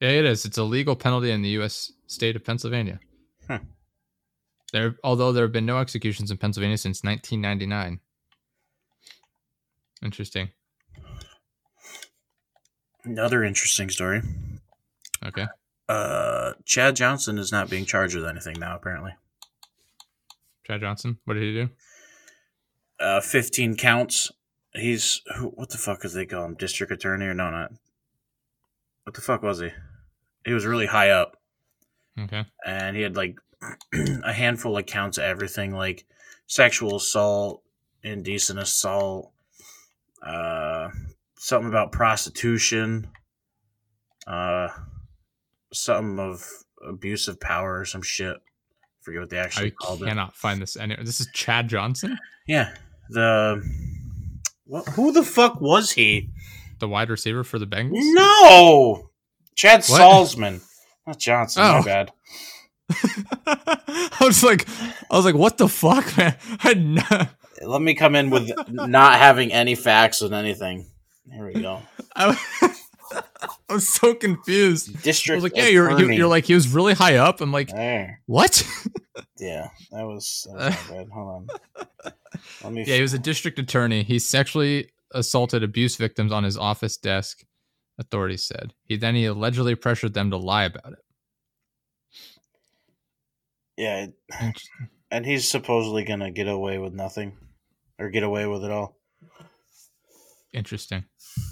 [0.00, 0.44] Yeah, it is.
[0.44, 1.92] It's a legal penalty in the U.S.
[2.06, 3.00] state of Pennsylvania.
[3.46, 3.56] Hmm.
[4.72, 8.00] There, although there have been no executions in Pennsylvania since 1999.
[10.02, 10.50] Interesting.
[13.04, 14.20] Another interesting story.
[15.24, 15.46] Okay.
[15.88, 18.74] Uh, Chad Johnson is not being charged with anything now.
[18.74, 19.12] Apparently,
[20.66, 21.18] Chad Johnson.
[21.24, 21.68] What did he do?
[23.00, 24.30] uh, 15 counts.
[24.76, 26.54] He's who, what the fuck is they call him?
[26.54, 27.50] District attorney or no?
[27.50, 27.72] Not.
[29.04, 29.70] What the fuck was he?
[30.44, 31.36] He was really high up.
[32.18, 32.46] Okay.
[32.64, 33.38] and he had like
[34.24, 36.06] a handful of counts of everything like
[36.46, 37.62] sexual assault
[38.02, 39.32] indecent assault
[40.22, 40.88] uh
[41.36, 43.08] something about prostitution
[44.26, 44.68] uh
[45.72, 46.48] something of
[46.86, 48.36] abuse of power or some shit
[49.02, 51.04] forget what they actually I called it cannot find this anywhere.
[51.04, 52.74] This is Chad Johnson, yeah
[53.10, 53.62] the
[54.66, 56.30] what who the fuck was he
[56.78, 57.92] the wide receiver for the Bengals.
[58.14, 59.10] no
[59.54, 60.00] chad What?
[60.00, 60.60] Salsman
[61.06, 61.82] not johnson my Oh.
[61.82, 62.12] bad
[63.46, 64.66] I was like,
[65.10, 66.36] I was like, what the fuck, man?
[66.62, 67.28] I had
[67.62, 70.86] Let me come in with not having any facts on anything.
[71.32, 71.82] Here we go.
[72.16, 72.38] I,
[73.68, 74.96] I was so confused.
[74.96, 75.36] I District.
[75.36, 76.16] was like, yeah, you're you, attorney.
[76.16, 77.40] you're like he was really high up.
[77.40, 78.20] I'm like, there.
[78.26, 78.62] what?
[79.38, 81.08] Yeah, that was, that was bad.
[81.12, 81.48] Hold
[82.04, 82.12] on.
[82.64, 82.84] Let me.
[82.86, 84.02] yeah, he was a district attorney.
[84.02, 87.44] He sexually assaulted abuse victims on his office desk.
[87.98, 90.98] Authorities said he then he allegedly pressured them to lie about it.
[93.76, 94.60] yeah, it-
[95.10, 97.36] and he's supposedly gonna get away with nothing,
[97.98, 98.98] or get away with it all.
[100.52, 101.04] Interesting.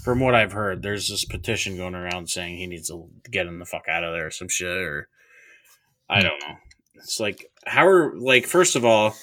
[0.03, 3.59] From what I've heard, there's this petition going around saying he needs to get him
[3.59, 5.07] the fuck out of there or some shit, or
[6.09, 6.55] I don't know.
[6.95, 9.15] It's like how are like first of all,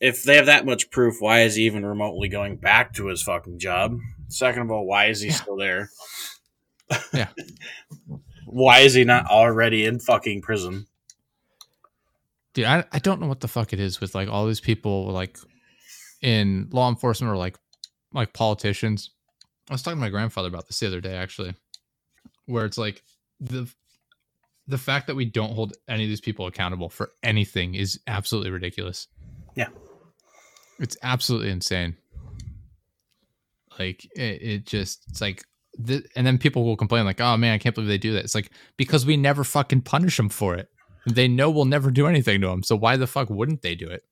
[0.00, 3.22] if they have that much proof, why is he even remotely going back to his
[3.22, 3.98] fucking job?
[4.28, 5.34] Second of all, why is he Yeah.
[5.34, 5.90] still there?
[7.12, 7.28] Yeah.
[8.46, 10.86] why is he not already in fucking prison?
[12.54, 15.08] Dude, I, I don't know what the fuck it is with like all these people
[15.10, 15.38] like
[16.22, 17.56] in law enforcement or like
[18.12, 19.10] like politicians.
[19.68, 21.54] I was talking to my grandfather about this the other day actually,
[22.46, 23.02] where it's like
[23.40, 23.68] the
[24.68, 28.50] the fact that we don't hold any of these people accountable for anything is absolutely
[28.50, 29.06] ridiculous.
[29.54, 29.68] Yeah.
[30.78, 31.96] It's absolutely insane.
[33.78, 35.44] Like it, it just it's like
[35.84, 38.24] th- and then people will complain like, "Oh man, I can't believe they do that."
[38.24, 40.70] It's like because we never fucking punish them for it.
[41.06, 43.88] They know we'll never do anything to them, so why the fuck wouldn't they do
[43.88, 44.02] it?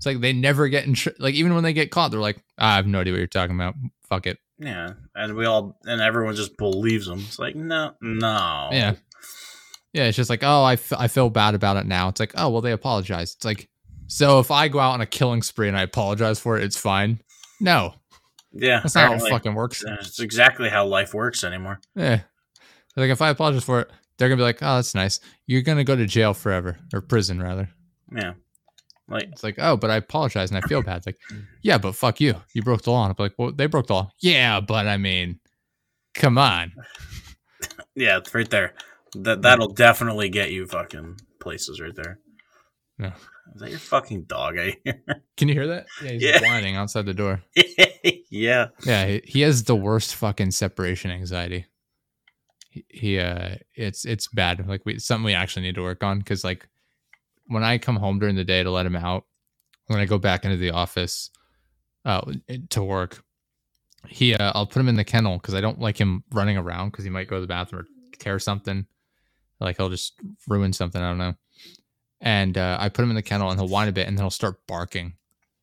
[0.00, 0.94] It's like they never get in.
[0.94, 3.26] Tr- like even when they get caught, they're like, "I have no idea what you're
[3.26, 3.74] talking about.
[4.08, 7.18] Fuck it." Yeah, and we all and everyone just believes them.
[7.18, 8.70] It's like no, no.
[8.72, 8.94] Yeah.
[9.92, 12.08] Yeah, it's just like, oh, I, f- I feel bad about it now.
[12.08, 13.38] It's like, oh, well, they apologized.
[13.38, 13.68] It's like,
[14.06, 16.78] so if I go out on a killing spree and I apologize for it, it's
[16.78, 17.20] fine.
[17.60, 17.94] No,
[18.52, 18.80] yeah.
[18.80, 19.84] that's not how it fucking works.
[19.84, 21.80] It's exactly how life works anymore.
[21.96, 22.20] Yeah.
[22.96, 25.18] Like, if I apologize for it, they're going to be like, oh, that's nice.
[25.46, 27.68] You're going to go to jail forever, or prison, rather.
[28.14, 28.34] Yeah,
[29.10, 30.98] like It's like, oh, but I apologize and I feel bad.
[30.98, 31.18] It's like,
[31.62, 32.36] yeah, but fuck you.
[32.54, 33.04] You broke the law.
[33.04, 34.10] And I'm like, well, they broke the law.
[34.20, 35.40] Yeah, but I mean,
[36.14, 36.72] come on.
[37.94, 38.74] yeah, it's right there.
[39.14, 42.20] That that'll definitely get you fucking places right there.
[42.98, 43.12] Yeah.
[43.54, 44.58] Is that your fucking dog?
[44.58, 45.02] I hear?
[45.36, 45.86] Can you hear that?
[46.02, 46.40] Yeah, he's Yeah.
[46.42, 47.42] whining outside the door.
[48.30, 48.68] yeah.
[48.84, 51.66] Yeah, he, he has the worst fucking separation anxiety.
[52.70, 54.68] He, he uh, it's it's bad.
[54.68, 56.68] Like we something we actually need to work on because like
[57.50, 59.24] when I come home during the day to let him out,
[59.88, 61.30] when I go back into the office,
[62.04, 62.22] uh,
[62.70, 63.22] to work,
[64.08, 66.90] he uh, I'll put him in the kennel because I don't like him running around
[66.90, 68.86] because he might go to the bathroom or tear something.
[69.58, 70.14] Like he'll just
[70.48, 71.02] ruin something.
[71.02, 71.34] I don't know.
[72.20, 74.22] And uh, I put him in the kennel and he'll whine a bit and then
[74.22, 75.14] he'll start barking.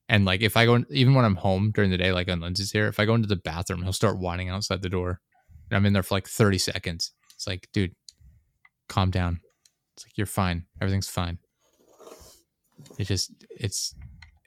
[0.09, 2.41] And like if I go, in, even when I'm home during the day, like when
[2.41, 5.21] Lindsay's here, if I go into the bathroom, he'll start whining outside the door.
[5.69, 7.11] And I'm in there for like 30 seconds.
[7.33, 7.95] It's like, dude,
[8.89, 9.39] calm down.
[9.95, 10.65] It's like you're fine.
[10.81, 11.39] Everything's fine.
[12.97, 13.95] It just it's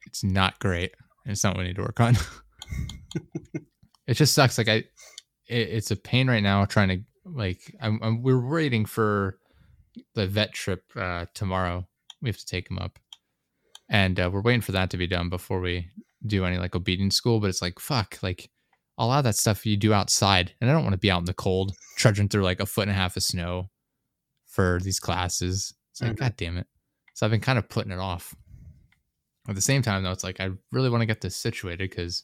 [0.07, 0.93] it's not great.
[1.25, 2.17] And it's not what we need to work on.
[4.07, 4.59] it just sucks.
[4.59, 4.89] Like I, it,
[5.49, 7.61] it's a pain right now trying to like.
[7.81, 9.39] I'm, I'm we're waiting for
[10.15, 11.87] the vet trip uh, tomorrow.
[12.23, 12.99] We have to take him up,
[13.89, 15.89] and uh, we're waiting for that to be done before we
[16.27, 17.41] do any like obedience school.
[17.41, 18.51] But it's like fuck, like
[18.99, 21.21] a lot of that stuff you do outside, and I don't want to be out
[21.21, 23.71] in the cold trudging through like a foot and a half of snow
[24.47, 25.75] for these classes.
[25.93, 26.19] It's like, Mhm.
[26.19, 26.67] god damn it.
[27.21, 28.35] So I've been kind of putting it off.
[29.47, 32.23] At the same time, though, it's like I really want to get this situated because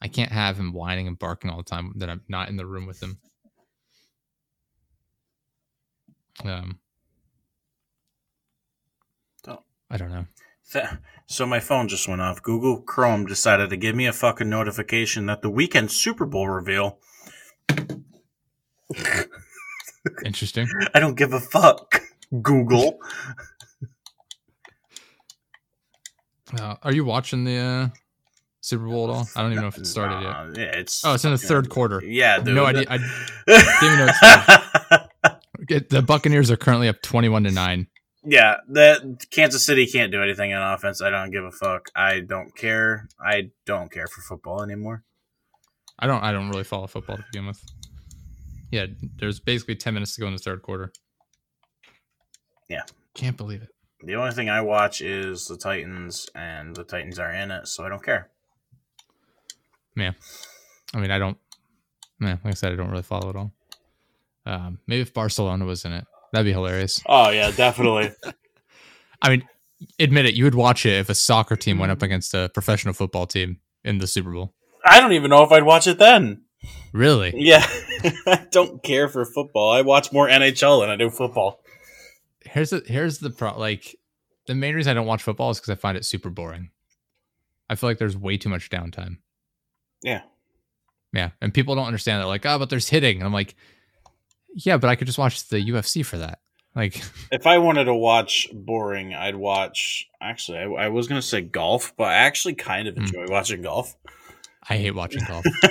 [0.00, 2.64] I can't have him whining and barking all the time that I'm not in the
[2.64, 3.18] room with him.
[6.44, 6.78] Um,
[9.42, 10.26] Don't- I don't know.
[11.26, 12.40] So my phone just went off.
[12.40, 17.00] Google Chrome decided to give me a fucking notification that the Weeknd Super Bowl reveal.
[20.24, 20.68] Interesting.
[20.94, 22.00] I don't give a fuck.
[22.42, 23.00] Google.
[26.60, 27.88] Uh, are you watching the uh,
[28.60, 29.28] Super Bowl at all?
[29.34, 30.58] I don't even know if it started yet.
[30.58, 32.02] Yeah, it's Oh, it's in the third quarter.
[32.04, 32.54] Yeah, dude.
[32.54, 32.84] No idea.
[32.88, 32.94] I,
[33.48, 37.88] I even know the Buccaneers are currently up twenty-one to nine.
[38.24, 41.02] yeah, that Kansas City can't do anything on offense.
[41.02, 41.90] I don't give a fuck.
[41.96, 43.08] I don't care.
[43.20, 45.02] I don't care for football anymore.
[45.98, 46.22] I don't.
[46.22, 47.60] I don't really follow football to begin with.
[48.70, 48.86] Yeah,
[49.18, 50.92] there's basically ten minutes to go in the third quarter.
[52.68, 52.82] Yeah.
[53.14, 53.68] can't believe it.
[54.06, 57.84] The only thing I watch is the Titans, and the Titans are in it, so
[57.84, 58.30] I don't care.
[59.96, 60.12] Yeah,
[60.94, 61.36] I mean, I don't.
[62.20, 63.52] Man, like I said, I don't really follow it all.
[64.46, 67.02] Um, maybe if Barcelona was in it, that'd be hilarious.
[67.06, 68.12] Oh yeah, definitely.
[69.22, 69.48] I mean,
[69.98, 72.94] admit it, you would watch it if a soccer team went up against a professional
[72.94, 74.54] football team in the Super Bowl.
[74.84, 76.42] I don't even know if I'd watch it then.
[76.92, 77.32] Really?
[77.34, 77.66] Yeah,
[78.26, 79.72] I don't care for football.
[79.72, 81.60] I watch more NHL than I do football.
[82.46, 83.58] Here's the here's the pro.
[83.58, 83.96] Like
[84.46, 86.70] the main reason I don't watch football is because I find it super boring.
[87.68, 89.18] I feel like there's way too much downtime.
[90.02, 90.22] Yeah.
[91.12, 92.26] Yeah, and people don't understand that.
[92.28, 93.16] Like, oh, but there's hitting.
[93.18, 93.54] And I'm like,
[94.54, 96.40] yeah, but I could just watch the UFC for that.
[96.74, 100.06] Like, If I wanted to watch boring, I'd watch.
[100.20, 103.02] Actually, I, I was gonna say golf, but I actually kind of Hmm.
[103.04, 103.96] enjoy watching golf.
[104.68, 105.44] I hate watching golf.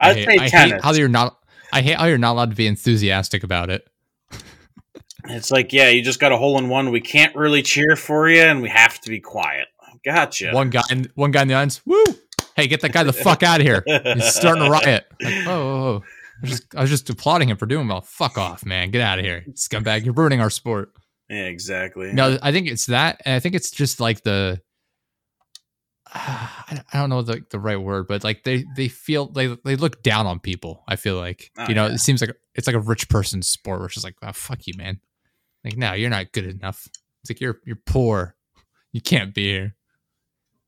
[0.00, 0.72] I I'd hate, say I tennis.
[0.74, 1.38] hate how you're not.
[1.72, 3.86] I hate how you're not allowed to be enthusiastic about it.
[5.26, 6.90] It's like, yeah, you just got a hole in one.
[6.90, 9.68] We can't really cheer for you, and we have to be quiet.
[10.04, 10.52] Gotcha.
[10.52, 11.80] One guy, in, one guy in the audience.
[11.86, 12.04] Woo!
[12.56, 13.82] Hey, get that guy the fuck out of here!
[13.86, 15.06] He's starting a riot.
[15.20, 16.02] Like, oh, oh, oh.
[16.04, 18.02] I was, just, I was just applauding him for doing well.
[18.02, 18.90] Fuck off, man!
[18.90, 20.04] Get out of here, scumbag!
[20.04, 20.92] You're ruining our sport.
[21.30, 22.12] yeah, exactly.
[22.12, 24.60] No, I think it's that, and I think it's just like the.
[26.14, 29.76] I I don't know the, the right word, but like they they feel they they
[29.76, 30.84] look down on people.
[30.86, 31.94] I feel like Oh, you know yeah.
[31.94, 34.74] it seems like it's like a rich person's sport, which is like, oh, fuck you,
[34.76, 35.00] man.
[35.64, 36.86] Like, no, you're not good enough.
[37.22, 38.34] It's like you're you're poor.
[38.92, 39.74] You can't be here.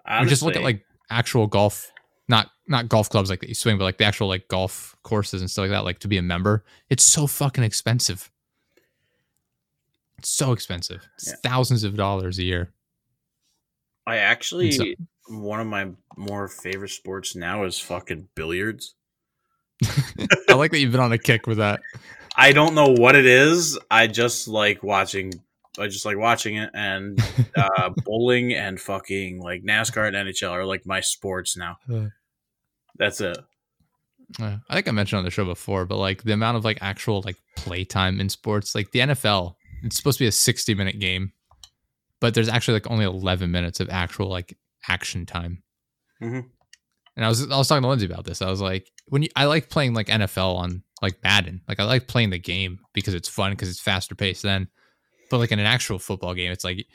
[0.08, 1.92] Or just look at like actual golf,
[2.28, 5.40] not not golf clubs like that you swing, but like the actual like golf courses
[5.42, 5.84] and stuff like that.
[5.84, 8.30] Like to be a member, it's so fucking expensive.
[10.18, 11.06] It's so expensive.
[11.16, 11.34] It's Yeah.
[11.42, 12.72] thousands of dollars a year.
[14.06, 14.84] I actually So-
[15.28, 18.94] one of my more favorite sports now is fucking billiards.
[20.48, 21.80] I like that you've been on a kick with that.
[22.36, 23.78] I don't know what it is.
[23.90, 25.32] I just like watching.
[25.78, 27.18] I just like watching it, and
[27.56, 31.78] uh, bowling and fucking like NASCAR and NHL are like my sports now.
[32.98, 33.38] That's it.
[34.40, 37.22] I think I mentioned on the show before, but like the amount of like actual
[37.24, 41.32] like playtime in sports, like the NFL, it's supposed to be a 60 minute game,
[42.20, 44.56] but there's actually like only 11 minutes of actual like
[44.88, 45.62] action time.
[46.20, 46.46] Mhm.
[47.16, 48.42] And I was I was talking to Lindsay about this.
[48.42, 51.84] I was like, when you I like playing like NFL on like Madden, like I
[51.84, 54.42] like playing the game because it's fun because it's faster paced.
[54.42, 54.68] Then,
[55.30, 56.86] but like in an actual football game, it's like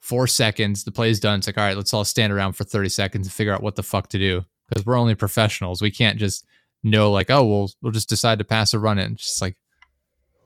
[0.00, 1.38] four seconds, the play is done.
[1.38, 3.76] It's like all right, let's all stand around for 30 seconds and figure out what
[3.76, 5.82] the fuck to do because we're only professionals.
[5.82, 6.46] We can't just
[6.84, 9.04] know like oh we'll we'll just decide to pass or run it.
[9.04, 9.56] And just like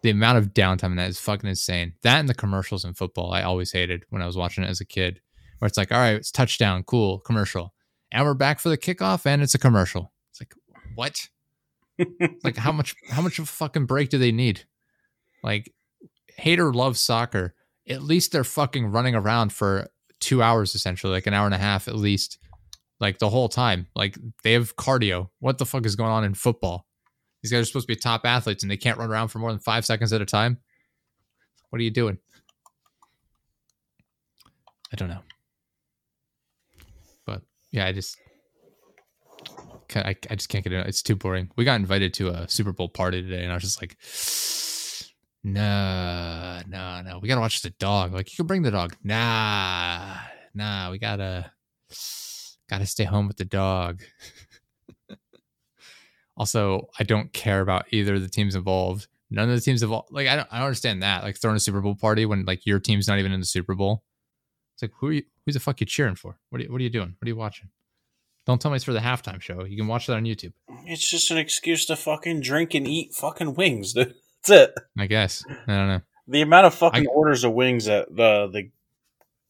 [0.03, 1.95] the amount of downtime in that is fucking insane.
[2.03, 4.81] That and the commercials in football, I always hated when I was watching it as
[4.81, 5.21] a kid.
[5.59, 7.73] Where it's like, all right, it's touchdown, cool, commercial,
[8.11, 10.13] and we're back for the kickoff, and it's a commercial.
[10.31, 10.55] It's like,
[10.97, 11.29] what?
[12.45, 14.65] Like how much how much of a fucking break do they need?
[15.43, 15.73] Like,
[16.37, 17.55] hater loves soccer.
[17.89, 19.89] At least they're fucking running around for
[20.21, 22.39] two hours essentially, like an hour and a half at least,
[23.01, 23.89] like the whole time.
[23.95, 25.31] Like they have cardio.
[25.41, 26.87] What the fuck is going on in football?
[27.43, 29.51] These guys are supposed to be top athletes and they can't run around for more
[29.51, 30.59] than five seconds at a time.
[31.71, 32.19] What are you doing?
[34.93, 35.23] I don't know.
[37.27, 38.17] But yeah, I just
[39.97, 40.87] I, I just can't get it.
[40.87, 41.51] It's too boring.
[41.57, 43.97] We got invited to a Super Bowl party today, and I was just like,
[45.45, 47.19] no, no, no.
[47.19, 48.13] We gotta watch the dog.
[48.13, 48.97] Like you can bring the dog.
[49.03, 50.17] Nah,
[50.55, 50.91] nah.
[50.91, 51.51] We gotta
[52.71, 54.03] gotta stay home with the dog.
[56.37, 59.09] also, I don't care about either of the teams involved.
[59.31, 60.13] None of the teams involved.
[60.13, 61.25] Like I don't, I don't understand that.
[61.25, 63.75] Like throwing a Super Bowl party when like your team's not even in the Super
[63.75, 64.05] Bowl.
[64.75, 66.39] It's like who are you, who's the fuck you cheering for?
[66.51, 67.17] What are you, what are you doing?
[67.19, 67.69] What are you watching?
[68.45, 69.65] Don't tell me it's for the halftime show.
[69.65, 70.53] You can watch that on YouTube.
[70.85, 74.15] It's just an excuse to fucking drink and eat fucking wings, dude.
[74.45, 74.75] That's it.
[74.99, 75.45] I guess.
[75.49, 76.01] I don't know.
[76.27, 78.71] The amount of fucking I, orders of wings that the the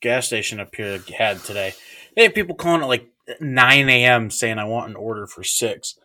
[0.00, 1.74] gas station up here had today.
[2.14, 3.08] They had people calling at like
[3.40, 4.30] 9 a.m.
[4.30, 5.98] saying I want an order for six.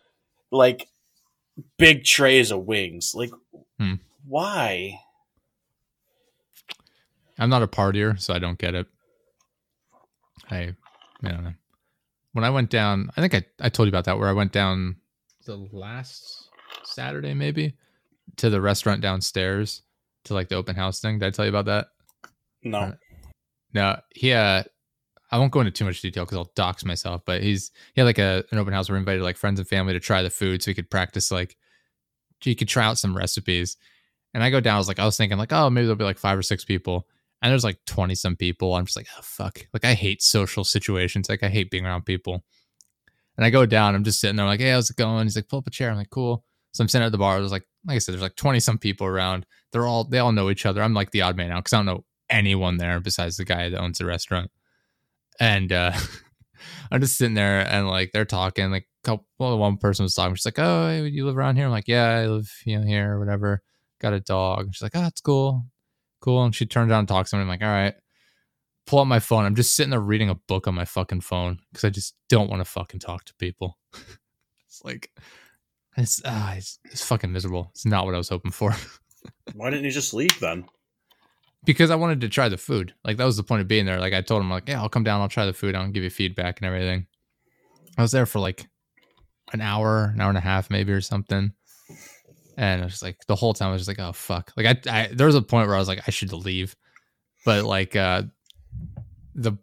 [0.52, 0.88] Like
[1.78, 3.14] big trays of wings.
[3.14, 3.32] Like
[3.78, 3.96] hmm.
[4.26, 5.02] why?
[7.38, 8.88] I'm not a partier, so I don't get it.
[10.50, 10.76] I
[11.24, 11.54] I don't know.
[12.38, 14.52] When I went down, I think I, I told you about that where I went
[14.52, 14.98] down
[15.48, 16.52] the last
[16.84, 17.74] Saturday maybe
[18.36, 19.82] to the restaurant downstairs
[20.26, 21.18] to like the open house thing.
[21.18, 21.88] Did I tell you about that?
[22.62, 22.78] No.
[22.78, 22.92] Uh,
[23.74, 24.62] no, he uh
[25.32, 28.06] I won't go into too much detail because I'll dox myself, but he's he had
[28.06, 30.30] like a an open house where we invited like friends and family to try the
[30.30, 31.58] food so we could practice like
[32.44, 33.78] you could try out some recipes.
[34.36, 36.04] And I go down, I was like, I was thinking like, oh, maybe there'll be
[36.04, 37.08] like five or six people.
[37.42, 38.74] And there's like 20 some people.
[38.76, 39.60] I'm just like, oh fuck.
[39.74, 41.30] Like I hate social situations.
[41.30, 42.44] Like I hate being around people.
[43.38, 45.28] And I go down, I'm just sitting there, like, hey, how's it going?
[45.28, 45.92] He's like, pull up a chair.
[45.92, 46.44] I'm like, cool.
[46.72, 47.40] So I'm sitting at the bar.
[47.40, 49.46] There's like, like I said, there's like 20 some people around.
[49.72, 50.82] They're all, they all know each other.
[50.82, 53.70] I'm like the odd man out because I don't know anyone there besides the guy
[53.70, 54.50] that owns the restaurant.
[55.40, 55.92] And uh,
[56.92, 58.72] I'm just sitting there and like they're talking.
[58.72, 60.36] Like, couple, well, one person was talking.
[60.36, 61.66] She's like, oh, you live around here?
[61.66, 63.62] I'm like, yeah, I live, you know, here or whatever.
[64.00, 64.70] Got a dog.
[64.74, 65.66] She's like, oh, that's cool.
[66.20, 66.44] Cool.
[66.44, 67.44] And she turns around and talks to me.
[67.44, 67.96] I'm like, all right.
[68.86, 69.46] Pull up my phone.
[69.46, 72.50] I'm just sitting there reading a book on my fucking phone because I just don't
[72.50, 73.78] want to fucking talk to people.
[73.94, 75.12] it's like,
[75.98, 77.70] it's, uh, it's, it's fucking miserable.
[77.72, 78.74] It's not what I was hoping for.
[79.54, 80.66] Why didn't you just leave then?
[81.66, 82.94] Because I wanted to try the food.
[83.04, 84.00] Like that was the point of being there.
[84.00, 86.04] Like I told him, like, yeah, I'll come down, I'll try the food, I'll give
[86.04, 87.08] you feedback and everything.
[87.98, 88.68] I was there for like
[89.52, 91.54] an hour, an hour and a half, maybe or something.
[92.58, 94.52] And I was like, the whole time I was just like, oh fuck.
[94.58, 96.76] Like I, I there was a point where I was like, I should leave,
[97.46, 98.24] but like uh,
[99.36, 99.54] the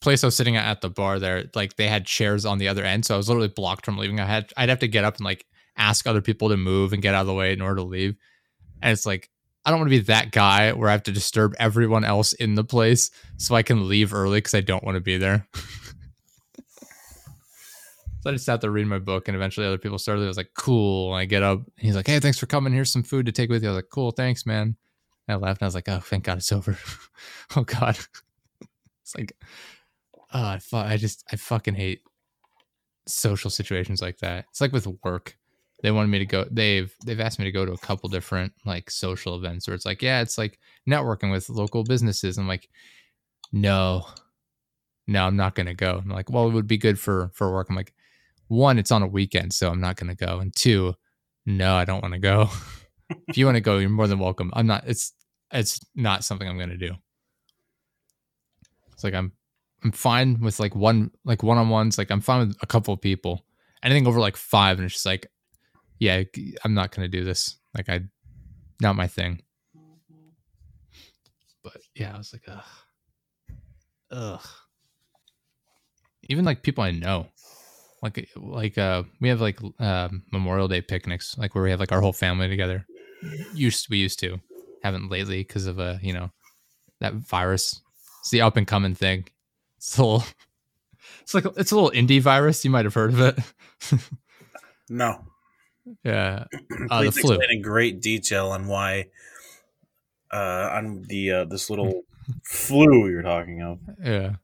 [0.00, 2.68] place I was sitting at at the bar there, like they had chairs on the
[2.68, 4.18] other end, so I was literally blocked from leaving.
[4.18, 7.02] I had I'd have to get up and like ask other people to move and
[7.02, 8.16] get out of the way in order to leave.
[8.82, 9.30] And it's like,
[9.64, 12.54] I don't want to be that guy where I have to disturb everyone else in
[12.54, 15.46] the place so I can leave early because I don't want to be there.
[18.24, 20.24] so I just sat there reading my book, and eventually other people started.
[20.24, 21.12] I was like, cool.
[21.12, 21.60] And I get up.
[21.76, 22.72] he's like, hey, thanks for coming.
[22.72, 23.68] Here's some food to take with you.
[23.68, 24.76] I was like, cool, thanks, man.
[25.28, 26.78] And I left, and I was like, oh, thank God it's over.
[27.56, 27.98] oh, God.
[29.02, 29.36] it's like,
[30.32, 32.00] oh, I, fu- I just, I fucking hate
[33.06, 34.46] social situations like that.
[34.50, 35.36] It's like with work
[35.84, 38.50] they wanted me to go they've they've asked me to go to a couple different
[38.64, 40.58] like social events where it's like yeah it's like
[40.88, 42.70] networking with local businesses i'm like
[43.52, 44.06] no
[45.06, 47.68] no i'm not gonna go i'm like well it would be good for for work
[47.68, 47.92] i'm like
[48.48, 50.94] one it's on a weekend so i'm not gonna go and two
[51.46, 52.48] no i don't want to go
[53.28, 55.12] if you want to go you're more than welcome i'm not it's
[55.52, 56.92] it's not something i'm gonna do
[58.92, 59.32] it's like i'm
[59.82, 63.44] i'm fine with like one like one-on-ones like i'm fine with a couple of people
[63.82, 65.28] anything over like five and it's just like
[65.98, 66.22] yeah,
[66.64, 67.56] I'm not gonna do this.
[67.74, 68.00] Like I,
[68.80, 69.40] not my thing.
[71.62, 73.56] But yeah, I was like, ugh,
[74.10, 74.46] ugh.
[76.28, 77.28] Even like people I know,
[78.04, 81.90] like like uh, we have like uh, Memorial Day picnics, like where we have like
[81.90, 82.86] our whole family together.
[83.54, 84.38] Used we used to,
[84.82, 86.30] haven't lately because of a uh, you know
[87.00, 87.80] that virus.
[88.20, 89.26] It's the up and coming thing.
[89.78, 90.24] It's a little,
[91.22, 92.62] it's like it's a little indie virus.
[92.64, 93.38] You might have heard of it.
[94.88, 95.18] no.
[96.02, 96.46] Yeah,
[96.90, 97.34] uh, Please the flu.
[97.34, 99.08] explain in great detail on why
[100.32, 102.04] uh, on the uh, this little
[102.42, 103.80] flu you're talking of.
[104.02, 104.36] Yeah,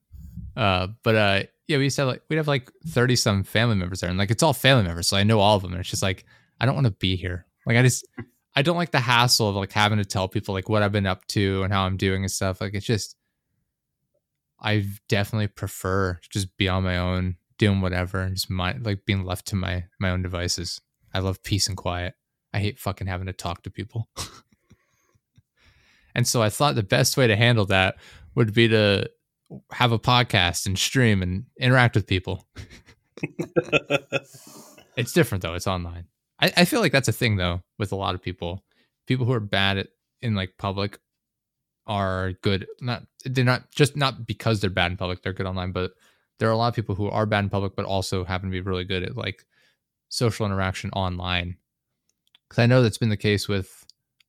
[0.54, 3.76] uh, but uh, yeah, we used to have like we'd have like thirty some family
[3.76, 5.80] members there, and like it's all family members, so I know all of them, and
[5.80, 6.24] it's just like
[6.60, 7.46] I don't want to be here.
[7.64, 8.04] Like I just
[8.56, 11.06] I don't like the hassle of like having to tell people like what I've been
[11.06, 12.60] up to and how I'm doing and stuff.
[12.60, 13.14] Like it's just
[14.58, 19.24] I definitely prefer just be on my own, doing whatever, and just my like being
[19.24, 20.80] left to my my own devices.
[21.14, 22.14] I love peace and quiet.
[22.52, 24.08] I hate fucking having to talk to people.
[26.16, 27.94] and so I thought the best way to handle that
[28.34, 29.08] would be to
[29.72, 32.46] have a podcast and stream and interact with people.
[34.96, 36.06] it's different though, it's online.
[36.40, 38.64] I, I feel like that's a thing though with a lot of people.
[39.06, 39.88] People who are bad at
[40.22, 40.98] in like public
[41.86, 42.66] are good.
[42.80, 45.22] Not they're not just not because they're bad in public.
[45.22, 45.92] They're good online, but
[46.38, 48.52] there are a lot of people who are bad in public, but also happen to
[48.52, 49.44] be really good at like
[50.08, 51.56] social interaction online.
[52.48, 53.84] Because I know that's been the case with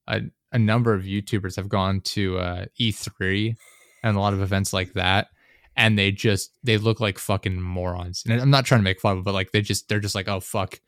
[0.07, 3.55] a, a number of YouTubers have gone to uh, E3
[4.03, 5.29] and a lot of events like that,
[5.75, 8.23] and they just they look like fucking morons.
[8.27, 10.15] And I'm not trying to make fun of, it, but like they just they're just
[10.15, 10.79] like, oh fuck,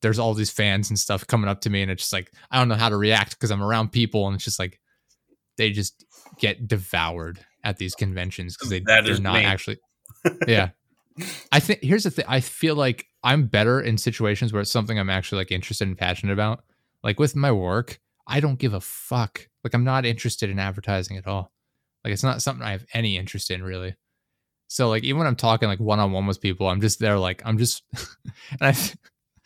[0.00, 2.58] there's all these fans and stuff coming up to me, and it's just like I
[2.58, 4.80] don't know how to react because I'm around people, and it's just like
[5.56, 6.04] they just
[6.38, 9.44] get devoured at these conventions because they, they're not me.
[9.44, 9.78] actually.
[10.46, 10.70] Yeah,
[11.50, 12.24] I think here's the thing.
[12.28, 15.98] I feel like I'm better in situations where it's something I'm actually like interested and
[15.98, 16.64] passionate about.
[17.02, 19.48] Like with my work, I don't give a fuck.
[19.64, 21.52] Like I'm not interested in advertising at all.
[22.04, 23.96] Like it's not something I have any interest in really.
[24.68, 27.18] So like even when I'm talking like one on one with people, I'm just there
[27.18, 27.82] like I'm just
[28.50, 28.76] and I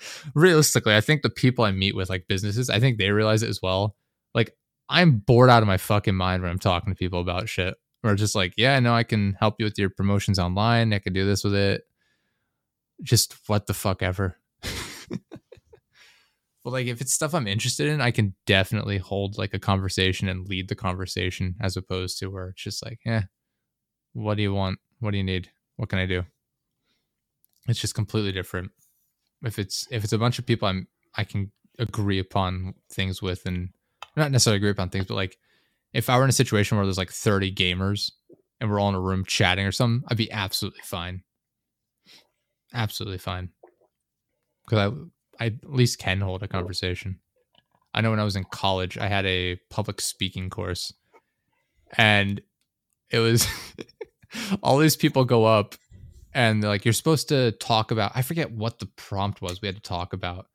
[0.34, 3.48] realistically, I think the people I meet with like businesses, I think they realize it
[3.48, 3.96] as well.
[4.34, 4.54] Like
[4.88, 7.74] I'm bored out of my fucking mind when I'm talking to people about shit.
[8.04, 10.92] Or just like, yeah, no, I can help you with your promotions online.
[10.92, 11.82] I can do this with it.
[13.02, 14.38] Just what the fuck ever.
[16.66, 20.28] but like if it's stuff I'm interested in, I can definitely hold like a conversation
[20.28, 23.22] and lead the conversation as opposed to where it's just like, yeah,
[24.14, 24.80] what do you want?
[24.98, 25.48] What do you need?
[25.76, 26.24] What can I do?
[27.68, 28.72] It's just completely different.
[29.44, 33.46] If it's if it's a bunch of people I'm I can agree upon things with
[33.46, 33.68] and
[34.16, 35.38] not necessarily agree upon things, but like
[35.92, 38.10] if I were in a situation where there's like 30 gamers
[38.60, 41.22] and we're all in a room chatting or something, I'd be absolutely fine.
[42.74, 43.50] Absolutely fine.
[44.64, 44.96] Because I,
[45.40, 47.20] I at least can hold a conversation.
[47.92, 50.92] I know when I was in college, I had a public speaking course,
[51.96, 52.40] and
[53.10, 53.46] it was
[54.62, 55.74] all these people go up
[56.34, 59.68] and they're like, you're supposed to talk about, I forget what the prompt was we
[59.68, 60.48] had to talk about.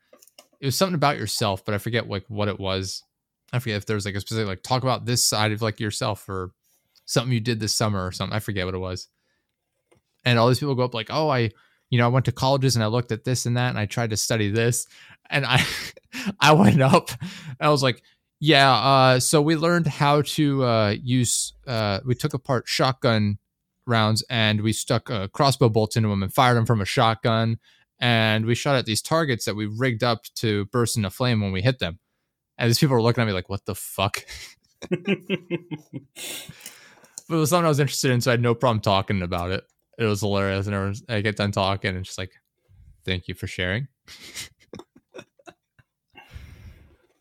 [0.60, 3.04] It was something about yourself, but I forget like what it was.
[3.52, 5.80] I forget if there was like a specific like talk about this side of like
[5.80, 6.52] yourself or
[7.06, 8.36] something you did this summer or something.
[8.36, 9.08] I forget what it was.
[10.24, 11.50] And all these people go up like, oh, I,
[11.92, 13.86] you know, I went to colleges and I looked at this and that and I
[13.86, 14.88] tried to study this.
[15.30, 15.64] And I
[16.40, 18.02] I went up and I was like,
[18.40, 23.38] yeah, uh, so we learned how to uh, use uh, we took apart shotgun
[23.86, 27.60] rounds and we stuck uh, crossbow bolts into them and fired them from a shotgun.
[28.00, 31.52] And we shot at these targets that we rigged up to burst into flame when
[31.52, 32.00] we hit them.
[32.58, 34.26] And these people were looking at me like, what the fuck?
[34.90, 36.50] but it
[37.30, 39.64] was something I was interested in, so I had no problem talking about it.
[40.02, 40.66] It was hilarious.
[40.66, 42.32] And everyone's- I get done talking and just like,
[43.06, 43.88] thank you for sharing.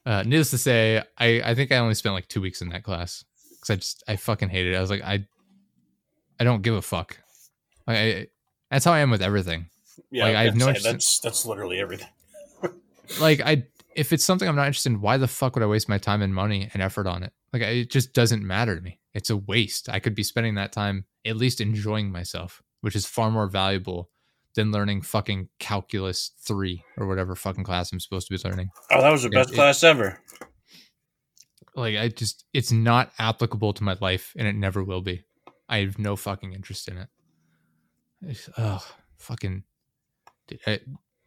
[0.07, 2.83] uh, needless to say, I, I think I only spent like two weeks in that
[2.83, 4.77] class because I just, I fucking hated it.
[4.77, 5.27] I was like, I,
[6.39, 7.19] I don't give a fuck.
[7.87, 8.27] Like, I,
[8.71, 9.67] that's how I am with everything.
[10.11, 12.09] yeah, Like, I have no gonna interest in- that's that's literally everything.
[13.21, 13.65] like I
[13.95, 16.23] if it's something I'm not interested in, why the fuck would I waste my time
[16.23, 17.33] and money and effort on it?
[17.53, 19.01] Like I- it just doesn't matter to me.
[19.13, 19.89] It's a waste.
[19.91, 24.11] I could be spending that time at least enjoying myself, which is far more valuable
[24.55, 28.71] than learning fucking calculus 3 or whatever fucking class I'm supposed to be learning.
[28.91, 30.19] Oh, that was the Yeah, best it- class ever.
[31.77, 35.23] Like I just it's not applicable to my life and it never will be.
[35.69, 37.09] I have no fucking interest in it.
[38.23, 38.83] It's, ugh,
[39.19, 39.63] fucking
[40.49, 40.81] dude, I-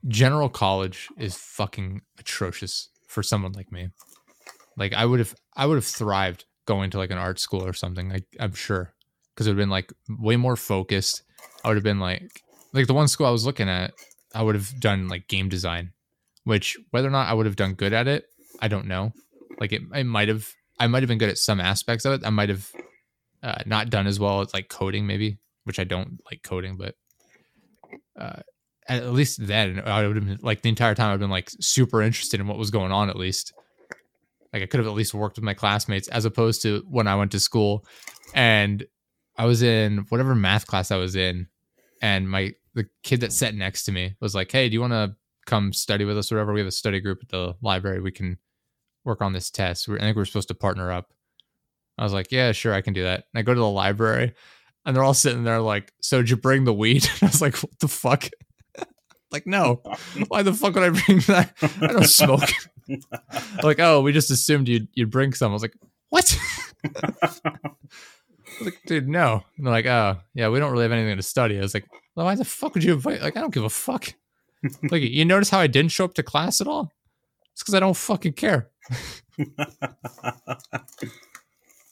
[0.07, 3.89] general college is fucking atrocious for someone like me.
[4.75, 7.73] Like I would have, I would have thrived going to like an art school or
[7.73, 8.09] something.
[8.09, 8.93] Like I'm sure,
[9.33, 11.23] because it would have been like way more focused.
[11.63, 12.41] I would have been like,
[12.73, 13.93] like the one school I was looking at,
[14.33, 15.93] I would have done like game design,
[16.43, 18.25] which whether or not I would have done good at it,
[18.59, 19.13] I don't know.
[19.59, 22.25] Like it, I might have, I might have been good at some aspects of it.
[22.25, 22.71] I might have
[23.43, 26.95] uh, not done as well as like coding, maybe, which I don't like coding, but
[28.19, 28.41] uh,
[28.87, 32.01] at least then I would have been like the entire time I've been like super
[32.01, 33.53] interested in what was going on at least.
[34.51, 37.15] Like I could have at least worked with my classmates as opposed to when I
[37.15, 37.85] went to school
[38.33, 38.85] and
[39.37, 41.47] I was in whatever math class I was in
[42.01, 44.93] and my the kid that sat next to me was like, "Hey, do you want
[44.93, 45.15] to
[45.45, 46.53] come study with us or whatever?
[46.53, 48.01] We have a study group at the library.
[48.01, 48.37] We can
[49.05, 49.87] work on this test.
[49.87, 51.13] We're, I think we're supposed to partner up."
[51.97, 54.33] I was like, "Yeah, sure, I can do that." And I go to the library
[54.85, 57.41] and they're all sitting there like, "So did you bring the weed?" And I was
[57.41, 58.29] like, "What the fuck?"
[59.31, 59.81] like, no.
[60.27, 61.53] Why the fuck would I bring that?
[61.81, 62.49] I don't smoke.
[63.63, 65.51] like, oh, we just assumed you'd you'd bring some.
[65.51, 65.75] I was like,
[66.09, 66.37] what?
[68.61, 69.43] Like, dude, no.
[69.57, 71.57] And they're like, oh, yeah, we don't really have anything to study.
[71.57, 71.85] I was like,
[72.15, 73.21] well, why the fuck would you invite?
[73.21, 74.13] Like, I don't give a fuck.
[74.91, 76.91] like, you notice how I didn't show up to class at all?
[77.51, 78.69] It's because I don't fucking care.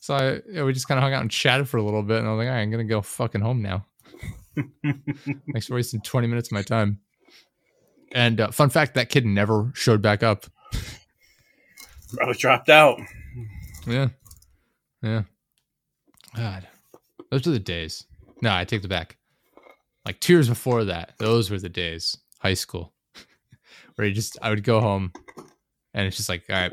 [0.02, 2.18] So I, yeah, we just kind of hung out and chatted for a little bit,
[2.18, 3.86] and I was like, all right, I'm gonna go fucking home now.
[4.84, 7.00] Thanks for wasting 20 minutes of my time.
[8.14, 10.48] And uh, fun fact, that kid never showed back up.
[12.16, 13.00] Probably dropped out.
[13.86, 14.10] Yeah.
[15.04, 15.22] Yeah.
[16.36, 16.68] God.
[17.30, 18.06] Those are the days.
[18.42, 19.18] No, I take the back.
[20.06, 22.18] Like two years before that, those were the days.
[22.40, 22.94] High school.
[23.96, 25.12] Where you just I would go home
[25.94, 26.72] and it's just like, all right,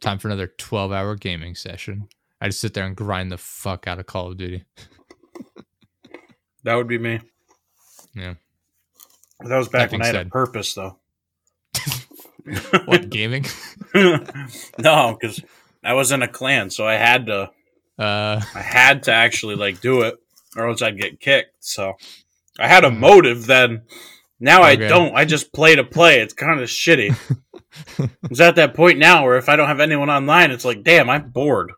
[0.00, 2.08] time for another 12 hour gaming session.
[2.40, 4.64] I just sit there and grind the fuck out of Call of Duty.
[6.64, 7.20] That would be me.
[8.14, 8.34] Yeah.
[9.40, 10.98] That was back That when I had a purpose, though.
[12.86, 13.44] What gaming?
[13.94, 15.42] no, because
[15.84, 17.50] I was in a clan, so I had to.
[17.98, 20.16] Uh I had to actually like do it,
[20.56, 21.54] or else I'd get kicked.
[21.60, 21.94] So
[22.58, 23.82] I had a motive then.
[24.40, 25.16] Now I don't.
[25.16, 26.20] I just play to play.
[26.20, 27.16] It's kind of shitty.
[28.30, 31.10] it's at that point now where if I don't have anyone online, it's like, damn,
[31.10, 31.72] I'm bored.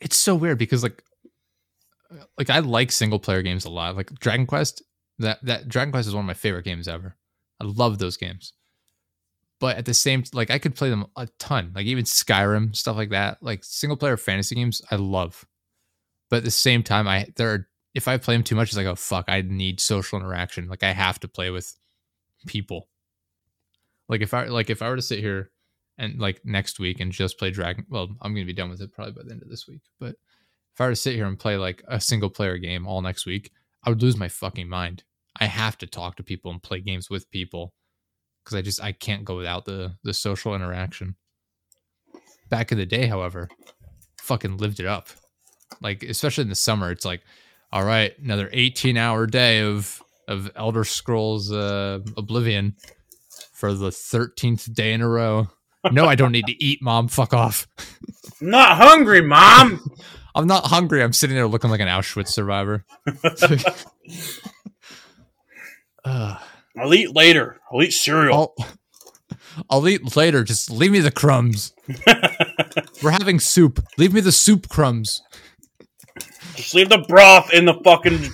[0.00, 1.02] it's so weird because like
[2.38, 3.96] like I like single player games a lot.
[3.96, 4.82] Like Dragon Quest,
[5.18, 7.16] that that Dragon Quest is one of my favorite games ever.
[7.60, 8.52] I love those games.
[9.58, 11.72] But at the same like I could play them a ton.
[11.74, 13.42] Like even Skyrim, stuff like that.
[13.42, 15.46] Like single player fantasy games, I love.
[16.28, 18.76] But at the same time, I there are if I play them too much, it's
[18.76, 20.68] like, oh fuck, I need social interaction.
[20.68, 21.74] Like I have to play with
[22.46, 22.88] people.
[24.08, 25.50] Like if I like if I were to sit here
[25.98, 27.86] and like next week and just play Dragon.
[27.88, 29.82] Well, I'm gonna be done with it probably by the end of this week.
[29.98, 30.16] But
[30.74, 33.24] if I were to sit here and play like a single player game all next
[33.24, 33.52] week,
[33.82, 35.04] I would lose my fucking mind.
[35.38, 37.72] I have to talk to people and play games with people
[38.46, 41.16] because I just I can't go without the the social interaction.
[42.48, 43.48] Back in the day, however,
[44.20, 45.08] fucking lived it up.
[45.82, 47.22] Like especially in the summer, it's like,
[47.72, 52.76] all right, another 18 hour day of of Elder Scrolls uh, Oblivion
[53.52, 55.48] for the 13th day in a row.
[55.92, 57.08] No, I don't need to eat, mom.
[57.08, 57.66] Fuck off.
[58.40, 59.88] I'm not hungry, mom.
[60.34, 61.02] I'm not hungry.
[61.02, 62.84] I'm sitting there looking like an Auschwitz survivor.
[66.04, 66.42] Ugh.
[66.78, 67.60] I'll eat later.
[67.72, 68.54] I'll eat cereal.
[68.58, 68.66] I'll,
[69.70, 70.44] I'll eat later.
[70.44, 71.72] Just leave me the crumbs.
[73.02, 73.82] We're having soup.
[73.98, 75.22] Leave me the soup crumbs.
[76.54, 78.30] Just leave the broth in the fucking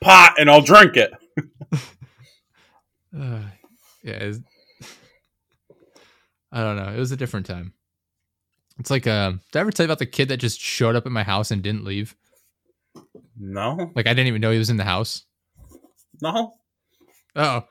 [0.00, 1.12] pot, and I'll drink it.
[3.14, 3.42] Uh,
[4.02, 4.40] yeah, it's-
[6.50, 6.88] I don't know.
[6.94, 7.74] It was a different time.
[8.78, 11.04] It's like, uh, did I ever tell you about the kid that just showed up
[11.04, 12.16] at my house and didn't leave?
[13.38, 15.24] No, Like, I didn't even know he was in the house.
[16.22, 16.54] no.
[17.34, 17.62] Oh,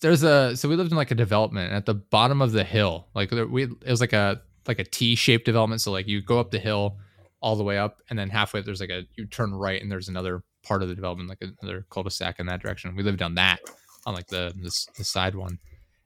[0.00, 3.08] there's a so we lived in like a development at the bottom of the hill.
[3.14, 5.80] Like there, we, it was like a like a T-shaped development.
[5.80, 6.98] So like you go up the hill
[7.40, 10.08] all the way up, and then halfway there's like a you turn right, and there's
[10.08, 12.94] another part of the development, like another cul-de-sac in that direction.
[12.96, 13.60] We lived on that
[14.04, 15.58] on like the the, the side one.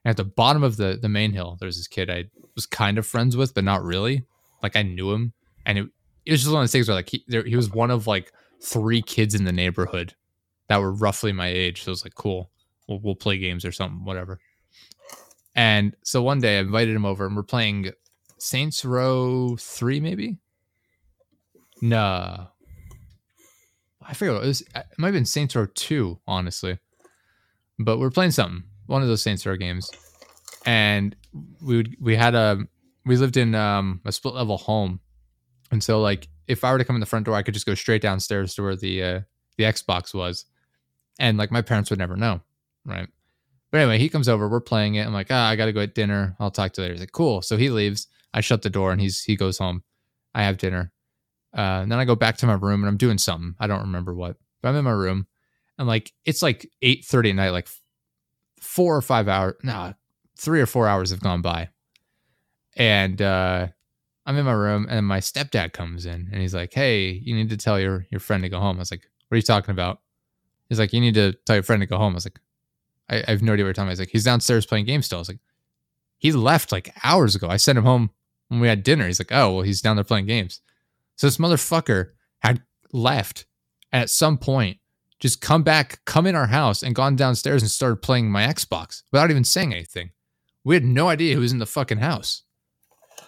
[0.03, 2.97] And at the bottom of the the main hill, there's this kid I was kind
[2.97, 4.25] of friends with, but not really.
[4.63, 5.33] Like I knew him,
[5.65, 5.87] and it,
[6.25, 8.07] it was just one of those things where like he there, he was one of
[8.07, 8.31] like
[8.63, 10.13] three kids in the neighborhood
[10.69, 11.83] that were roughly my age.
[11.83, 12.51] So it was like cool
[12.91, 14.39] we'll, we'll play games or something, whatever.
[15.55, 17.91] And so one day I invited him over and we're playing
[18.37, 20.37] Saints Row 3, maybe?
[21.81, 22.47] No.
[24.01, 24.61] I forget what it was.
[24.61, 26.79] It might have been Saints Row 2, honestly.
[27.79, 29.89] But we're playing something, one of those Saints Row games.
[30.65, 31.15] And
[31.61, 32.59] we would, we had a,
[33.05, 34.99] we lived in um, a split level home.
[35.71, 37.65] And so, like, if I were to come in the front door, I could just
[37.65, 39.19] go straight downstairs to where the, uh,
[39.57, 40.45] the Xbox was.
[41.19, 42.41] And like, my parents would never know
[42.85, 43.07] right?
[43.71, 44.49] But anyway, he comes over.
[44.49, 45.05] We're playing it.
[45.05, 46.35] I'm like, ah, I gotta go at dinner.
[46.39, 46.93] I'll talk to you later.
[46.93, 47.41] He's like, cool.
[47.41, 48.07] So he leaves.
[48.33, 49.83] I shut the door and he's he goes home.
[50.33, 50.91] I have dinner.
[51.55, 53.55] Uh, and then I go back to my room and I'm doing something.
[53.59, 55.27] I don't remember what, but I'm in my room
[55.77, 57.49] and like it's like eight thirty at night.
[57.49, 57.67] Like
[58.59, 59.55] four or five hours.
[59.63, 59.93] Nah,
[60.37, 61.69] three or four hours have gone by,
[62.77, 63.67] and uh,
[64.25, 67.49] I'm in my room and my stepdad comes in and he's like, hey, you need
[67.49, 68.77] to tell your your friend to go home.
[68.77, 69.99] I was like, what are you talking about?
[70.69, 72.13] He's like, you need to tell your friend to go home.
[72.13, 72.39] I was like,
[73.11, 73.91] I, I have no idea what you're talking about.
[73.91, 75.17] He's like, he's downstairs playing games still.
[75.17, 75.39] I was like,
[76.17, 77.47] he left like hours ago.
[77.47, 78.11] I sent him home
[78.47, 79.05] when we had dinner.
[79.07, 80.61] He's like, oh, well, he's down there playing games.
[81.15, 83.45] So this motherfucker had left
[83.91, 84.77] at some point
[85.19, 89.03] just come back, come in our house and gone downstairs and started playing my Xbox
[89.11, 90.11] without even saying anything.
[90.63, 92.41] We had no idea who was in the fucking house.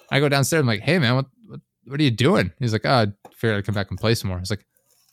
[0.09, 0.61] I go downstairs.
[0.61, 2.51] I'm like, hey man, what what, what are you doing?
[2.59, 4.37] He's like, oh, I figured I'd come back and play some more.
[4.37, 4.65] I was like,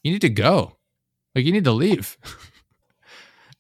[0.03, 0.79] you need to go.
[1.35, 2.17] Like you need to leave.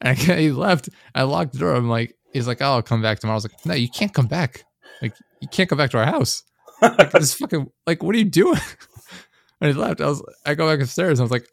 [0.01, 0.89] and he left.
[1.15, 1.75] I locked the door.
[1.75, 3.35] I'm like, he's like, oh, I'll come back tomorrow.
[3.35, 4.65] I was like, no, you can't come back.
[5.03, 6.43] Like you can't come back to our house.
[6.83, 8.61] Like this fucking like, what are you doing?
[9.61, 10.01] and he left.
[10.01, 11.19] I was, I go back upstairs.
[11.19, 11.49] And I was like,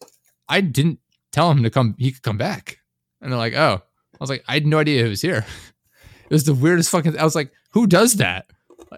[0.49, 0.99] I didn't
[1.31, 1.95] tell him to come.
[1.97, 2.79] He could come back.
[3.21, 3.81] And they're like, oh.
[4.13, 5.45] I was like, I had no idea he was here.
[6.29, 7.17] It was the weirdest fucking.
[7.17, 8.47] I was like, who does that?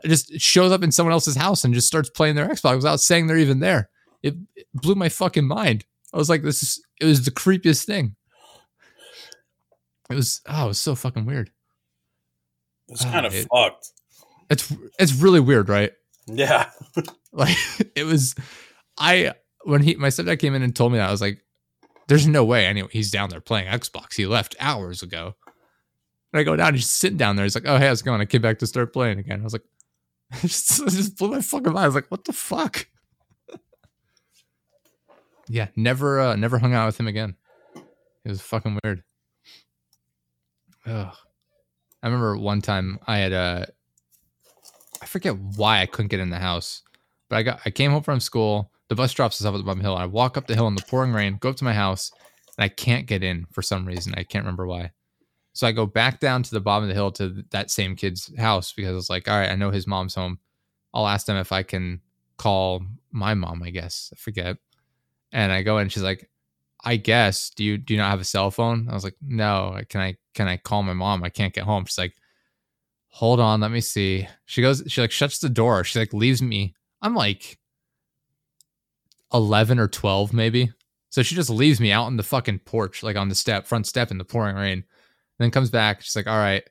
[0.03, 3.01] It just shows up in someone else's house and just starts playing their Xbox without
[3.01, 3.89] saying they're even there.
[4.23, 5.85] It, it blew my fucking mind.
[6.13, 6.81] I was like, this is.
[7.01, 8.15] It was the creepiest thing.
[10.09, 10.41] It was.
[10.47, 11.51] Oh, it was so fucking weird.
[12.87, 13.91] It's kind of it- fucked.
[14.49, 15.91] It's it's really weird, right?
[16.27, 16.69] Yeah.
[17.31, 17.55] Like
[17.95, 18.33] it was
[18.97, 19.33] I
[19.63, 21.43] when he my stepdad came in and told me that I was like,
[22.07, 24.15] there's no way anyway he's down there playing Xbox.
[24.15, 25.35] He left hours ago.
[26.33, 27.45] And I go down, he's sitting down there.
[27.45, 28.19] He's like, Oh hey, how's it going?
[28.19, 29.41] I came back to start playing again.
[29.41, 29.61] I was like,
[30.31, 31.83] I just, it just blew my fucking mind.
[31.83, 32.87] I was like, what the fuck?
[35.47, 37.35] yeah, never uh never hung out with him again.
[38.25, 39.03] It was fucking weird.
[40.89, 41.15] Ugh.
[42.01, 43.67] I remember one time I had a
[45.01, 46.81] I forget why I couldn't get in the house.
[47.29, 48.71] But I got I came home from school.
[48.87, 49.97] The bus drops us off at the bottom of the hill.
[49.97, 52.11] I walk up the hill in the pouring rain, go up to my house,
[52.57, 54.15] and I can't get in for some reason.
[54.17, 54.91] I can't remember why.
[55.53, 58.35] So I go back down to the bottom of the hill to that same kid's
[58.37, 60.39] house because I was like, all right, I know his mom's home.
[60.93, 62.01] I'll ask them if I can
[62.37, 64.11] call my mom, I guess.
[64.13, 64.57] I forget.
[65.31, 66.29] And I go in, she's like,
[66.83, 68.87] I guess, do you do you not have a cell phone?
[68.89, 69.79] I was like, no.
[69.89, 71.21] Can I can I call my mom?
[71.21, 71.83] I can't get home.
[71.83, 72.15] She's like,
[73.09, 74.25] hold on, let me see.
[74.45, 75.83] She goes, she like shuts the door.
[75.83, 76.75] She like leaves me.
[77.01, 77.59] I'm like
[79.33, 80.71] 11 or 12 maybe.
[81.09, 83.85] So she just leaves me out on the fucking porch, like on the step, front
[83.85, 84.85] step in the pouring rain.
[85.39, 86.03] then comes back.
[86.03, 86.63] She's like, all right,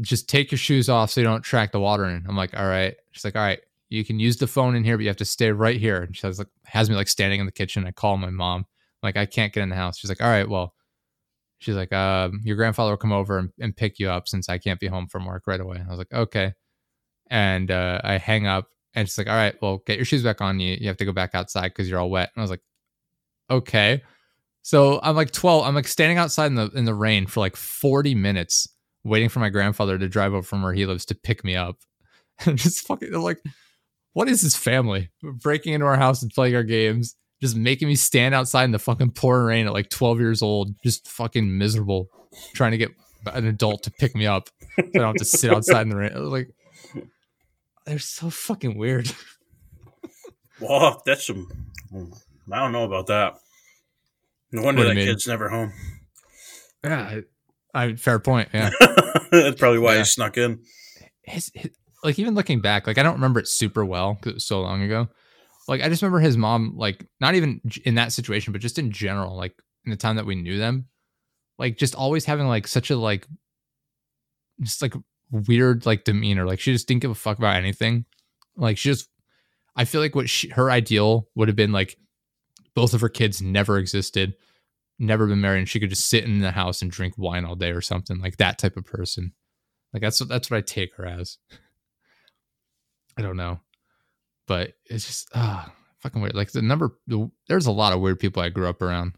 [0.00, 2.24] just take your shoes off so you don't track the water in.
[2.28, 2.94] I'm like, all right.
[3.10, 3.58] She's like, all right,
[3.88, 6.02] you can use the phone in here, but you have to stay right here.
[6.02, 7.84] And she has like has me like standing in the kitchen.
[7.88, 8.66] I call my mom.
[9.02, 9.98] like, I can't get in the house.
[9.98, 10.76] She's like, all right, well,
[11.62, 14.58] she's like, um, your grandfather will come over and, and pick you up since I
[14.58, 15.82] can't be home from work right away.
[15.84, 16.54] I was like, okay.
[17.30, 20.40] And uh, I hang up and she's like, all right, well, get your shoes back
[20.40, 20.60] on.
[20.60, 22.30] You you have to go back outside because you're all wet.
[22.34, 22.62] And I was like,
[23.50, 24.02] okay.
[24.62, 25.64] So I'm like 12.
[25.64, 28.68] I'm like standing outside in the in the rain for like 40 minutes,
[29.04, 31.78] waiting for my grandfather to drive over from where he lives to pick me up.
[32.44, 33.40] And just fucking like,
[34.14, 35.10] what is this family?
[35.22, 38.78] Breaking into our house and playing our games, just making me stand outside in the
[38.78, 42.08] fucking pouring rain at like 12 years old, just fucking miserable,
[42.54, 42.90] trying to get
[43.26, 44.48] an adult to pick me up.
[44.78, 46.30] So I don't have to sit outside in the rain.
[46.30, 46.48] Like,
[47.84, 49.10] they're so fucking weird.
[50.60, 51.48] Well, that's some.
[52.52, 53.34] I don't know about that.
[54.52, 55.06] No wonder that mean?
[55.06, 55.72] kid's never home.
[56.84, 57.20] Yeah,
[57.74, 58.48] I, I fair point.
[58.54, 58.70] Yeah.
[59.32, 59.98] that's probably why Yeah.
[60.00, 60.60] he snuck in.
[61.22, 61.70] his, his
[62.04, 64.60] like even looking back, like I don't remember it super well because it was so
[64.60, 65.08] long ago.
[65.68, 68.90] Like I just remember his mom, like not even in that situation, but just in
[68.90, 69.54] general, like
[69.84, 70.86] in the time that we knew them,
[71.58, 73.26] like just always having like such a like,
[74.60, 74.94] just like
[75.30, 76.44] weird like demeanor.
[76.44, 78.04] Like she just didn't give a fuck about anything.
[78.56, 79.08] Like she just,
[79.76, 81.96] I feel like what she, her ideal would have been like,
[82.74, 84.34] both of her kids never existed,
[84.98, 87.54] never been married, and she could just sit in the house and drink wine all
[87.54, 89.32] day or something like that type of person.
[89.92, 91.38] Like that's what that's what I take her as.
[93.18, 93.60] I don't know,
[94.52, 96.34] but it's just ah fucking weird.
[96.34, 99.14] Like the number, the, there's a lot of weird people I grew up around.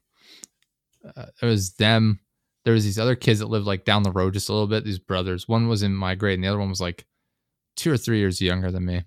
[1.04, 2.20] Uh, there was them.
[2.64, 4.84] There was these other kids that lived like down the road just a little bit.
[4.84, 5.48] These brothers.
[5.48, 7.04] One was in my grade, and the other one was like
[7.76, 9.02] two or three years younger than me.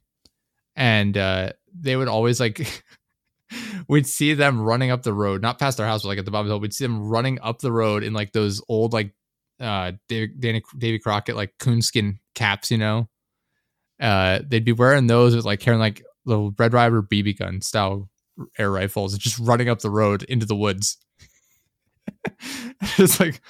[0.75, 2.83] And uh, they would always like.
[3.87, 6.31] We'd see them running up the road, not past our house, but like at the
[6.31, 6.59] bottom of the hill.
[6.59, 9.13] We'd see them running up the road in like those old like
[9.61, 13.07] uh Davy, Danny, Davy Crockett like coonskin caps, you know.
[14.01, 18.09] Uh, they'd be wearing those with like carrying like little Red Ryder BB gun style
[18.57, 20.97] air rifles, and just running up the road into the woods.
[22.97, 23.41] it's like,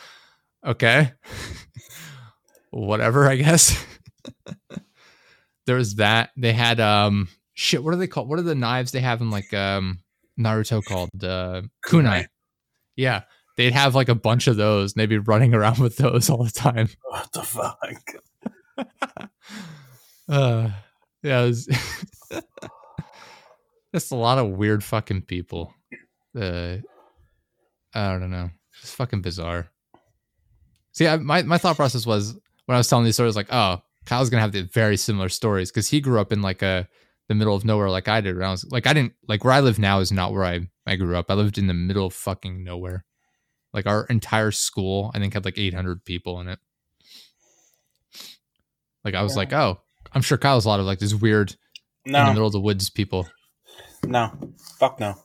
[0.66, 1.12] okay,
[2.72, 3.84] whatever, I guess.
[5.66, 6.30] there was that.
[6.38, 7.84] They had um shit.
[7.84, 8.30] What are they called?
[8.30, 10.00] What are the knives they have in like um
[10.40, 11.24] Naruto called?
[11.24, 12.28] Uh, kunai.
[12.96, 13.24] Yeah,
[13.58, 16.44] they'd have like a bunch of those, and they'd be running around with those all
[16.44, 16.90] the time.
[17.04, 17.80] What the fuck?
[20.30, 20.70] Uh,
[21.28, 21.68] yeah, was
[23.94, 25.74] just a lot of weird fucking people.
[26.38, 26.78] Uh,
[27.94, 28.50] I don't know,
[28.82, 29.68] just fucking bizarre.
[30.92, 32.34] See, I, my my thought process was
[32.66, 35.72] when I was telling these stories, like, oh, Kyle's gonna have the very similar stories
[35.72, 36.88] because he grew up in like a
[37.30, 38.36] the middle of nowhere, like I did.
[38.36, 40.62] When I was like, I didn't like where I live now is not where I
[40.86, 41.30] I grew up.
[41.30, 43.04] I lived in the middle of fucking nowhere.
[43.74, 46.60] Like our entire school, I think had like 800 people in it.
[49.04, 49.38] Like I was Yeah.
[49.40, 49.82] like, oh,
[50.14, 51.56] I'm sure Kyle's a lot of like this weird
[52.06, 52.20] no.
[52.20, 53.28] in the middle of the woods people.
[54.06, 54.32] no,
[54.80, 55.16] fuck no.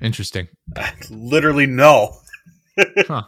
[0.00, 0.48] Interesting.
[1.10, 2.16] Literally no.
[3.06, 3.24] Huh.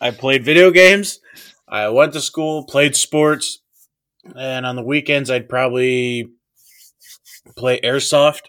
[0.00, 1.20] I played video games.
[1.68, 3.60] I went to school, played sports,
[4.34, 6.28] and on the weekends I'd probably
[7.56, 8.42] play airsoft.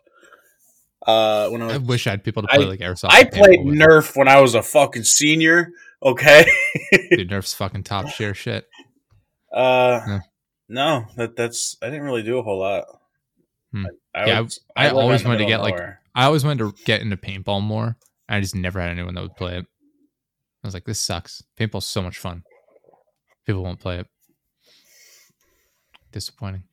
[1.06, 3.10] Uh, when I was I wish I had people to play I- like airsoft.
[3.12, 3.76] I played with.
[3.76, 5.70] Nerf when I was a fucking senior.
[6.02, 6.46] Okay.
[7.12, 8.68] Dude, Nerf's fucking top share shit.
[9.56, 10.20] Uh, Yeah.
[10.70, 12.86] No, that that's I didn't really do a whole lot.
[13.72, 13.86] Hmm.
[14.16, 15.80] I, Yeah, was- I live always out in the wanted to get, like.
[16.16, 17.98] I always wanted to get into paintball more.
[18.30, 19.66] I just never had anyone that would play it.
[20.64, 21.44] I was like, this sucks.
[21.60, 22.44] Paintball's so much fun.
[23.46, 24.08] People won't play it.
[26.12, 26.64] disappointing.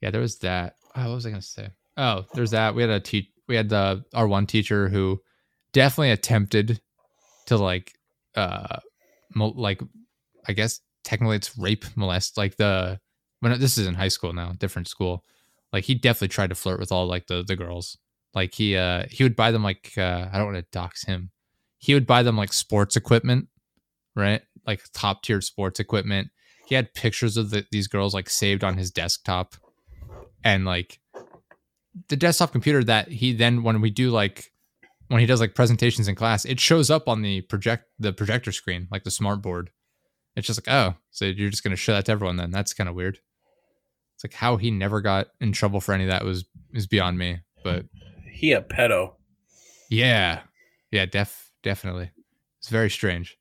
[0.00, 0.76] Yeah, there was that.
[0.96, 1.68] Oh, what was I gonna say?
[1.96, 2.74] Oh, there's that.
[2.74, 3.28] We had a teach.
[3.48, 5.20] We had the our one teacher who
[5.72, 6.80] definitely attempted
[7.46, 7.92] to like,
[8.34, 8.78] uh,
[9.34, 9.82] mo- like,
[10.46, 12.36] I guess technically it's rape molest.
[12.36, 13.00] Like the
[13.40, 15.24] when this is in high school now, different school.
[15.72, 17.96] Like he definitely tried to flirt with all like the the girls.
[18.34, 21.30] Like he uh he would buy them like uh I don't want to dox him.
[21.78, 23.48] He would buy them like sports equipment,
[24.14, 24.42] right?
[24.66, 26.28] Like top tier sports equipment.
[26.66, 29.56] He had pictures of the, these girls like saved on his desktop,
[30.44, 31.00] and like
[32.08, 34.52] the desktop computer that he then when we do like
[35.08, 38.52] when he does like presentations in class, it shows up on the project the projector
[38.52, 39.70] screen like the smart board.
[40.40, 42.50] It's just like oh, so you're just gonna show that to everyone then?
[42.50, 43.18] That's kind of weird.
[44.14, 47.18] It's like how he never got in trouble for any of that was is beyond
[47.18, 47.40] me.
[47.62, 47.84] But
[48.32, 49.14] He a pedo.
[49.90, 50.40] yeah,
[50.90, 52.10] yeah, def definitely.
[52.58, 53.36] It's very strange.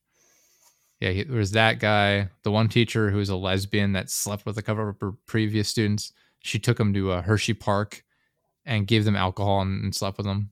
[0.99, 4.45] Yeah, he, there was that guy, the one teacher who was a lesbian that slept
[4.45, 6.11] with a couple of her previous students.
[6.43, 8.03] She took him to uh, Hershey Park
[8.65, 10.51] and gave them alcohol and, and slept with them.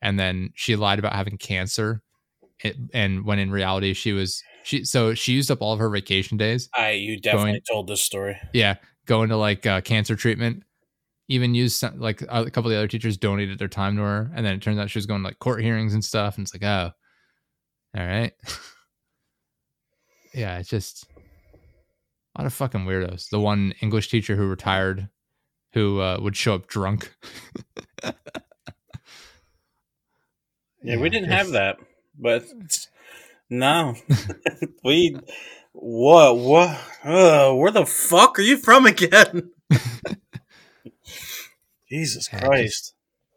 [0.00, 2.02] And then she lied about having cancer.
[2.60, 5.88] It, and when in reality she was she so she used up all of her
[5.88, 8.36] vacation days I you definitely Going- told this story.
[8.52, 8.74] yeah,
[9.06, 10.64] going to like uh, cancer treatment.
[11.28, 14.30] Even used some, like a couple of the other teachers donated their time to her,
[14.34, 16.36] and then it turns out she was going to like court hearings and stuff.
[16.36, 16.90] And it's like, oh,
[17.98, 18.32] all right,
[20.34, 21.04] yeah, it's just
[22.36, 23.28] a lot of fucking weirdos.
[23.30, 25.08] The one English teacher who retired,
[25.72, 27.12] who uh, would show up drunk.
[30.82, 31.78] Yeah, we didn't have that,
[32.16, 32.44] but
[33.50, 33.94] no,
[34.84, 35.16] we.
[35.72, 36.38] What?
[36.38, 36.78] What?
[37.04, 39.50] Uh, where the fuck are you from again?
[41.88, 42.94] Jesus Christ!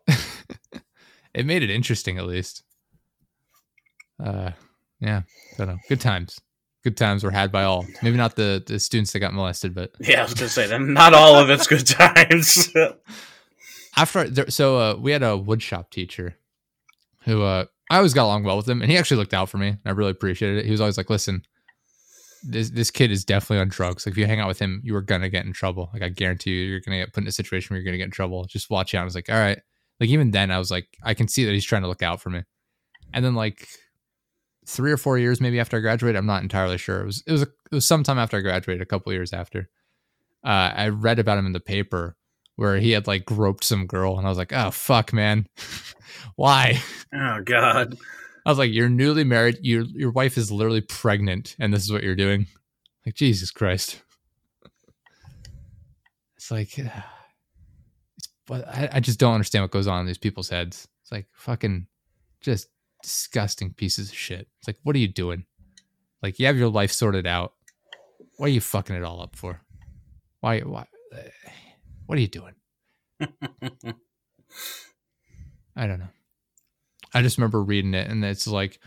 [1.32, 2.64] It made it interesting, at least.
[4.22, 4.51] Uh,
[4.99, 5.22] yeah,
[5.57, 5.78] don't know.
[5.88, 6.39] Good times.
[6.84, 7.86] Good times were had by all.
[8.01, 10.82] Maybe not the the students that got molested, but Yeah, I was gonna say that.
[10.82, 12.74] Not all of it's good times.
[13.95, 16.36] after so uh, we had a woodshop teacher
[17.26, 19.57] who uh, I always got along well with him, and he actually looked out for
[19.57, 19.69] me.
[19.69, 20.65] And I really appreciated it.
[20.65, 21.43] He was always like, "Listen,
[22.43, 24.05] this this kid is definitely on drugs.
[24.05, 25.89] Like if you hang out with him, you are gonna get in trouble.
[25.93, 28.05] Like I guarantee you, you're gonna get put in a situation where you're gonna get
[28.05, 28.45] in trouble.
[28.45, 29.59] Just watch out." I was like, "All right."
[29.99, 32.21] Like even then, I was like, I can see that he's trying to look out
[32.21, 32.43] for me.
[33.13, 33.67] And then like
[34.65, 37.01] three or four years maybe after I graduated, I'm not entirely sure.
[37.01, 39.69] It was it was a, it was sometime after I graduated, a couple years after.
[40.43, 42.15] Uh, I read about him in the paper
[42.60, 45.47] where he had like groped some girl, and I was like, oh fuck, man,
[46.36, 46.82] why?
[47.16, 47.97] oh God!
[48.45, 51.91] I was like, you're newly married, your your wife is literally pregnant, and this is
[51.91, 52.47] what you're doing.
[53.05, 54.01] Like Jesus Christ.
[56.36, 57.01] It's like, uh,
[58.18, 60.88] it's, but I, I just don't understand what goes on in these people's heads.
[61.01, 61.88] It's like fucking,
[62.41, 62.68] just
[63.01, 64.47] disgusting pieces of shit.
[64.60, 65.45] It's like, what are you doing?
[66.22, 67.53] Like you have your life sorted out.
[68.38, 69.62] Why are you fucking it all up for?
[70.41, 70.60] Why?
[70.60, 70.86] Why?
[71.14, 71.20] Uh,
[72.10, 72.55] What are you doing?
[75.76, 76.07] I don't know.
[77.14, 78.80] I just remember reading it, and it's like,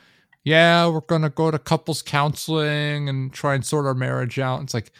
[0.43, 4.61] yeah, we're gonna go to couples counseling and try and sort our marriage out.
[4.62, 4.91] It's like,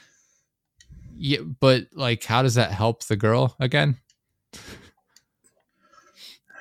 [1.16, 3.99] yeah, but like, how does that help the girl again?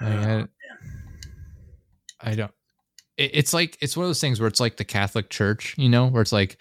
[0.01, 0.49] Oh, like,
[2.23, 2.51] I, I don't.
[3.17, 5.89] It, it's like it's one of those things where it's like the Catholic Church, you
[5.89, 6.57] know, where it's like,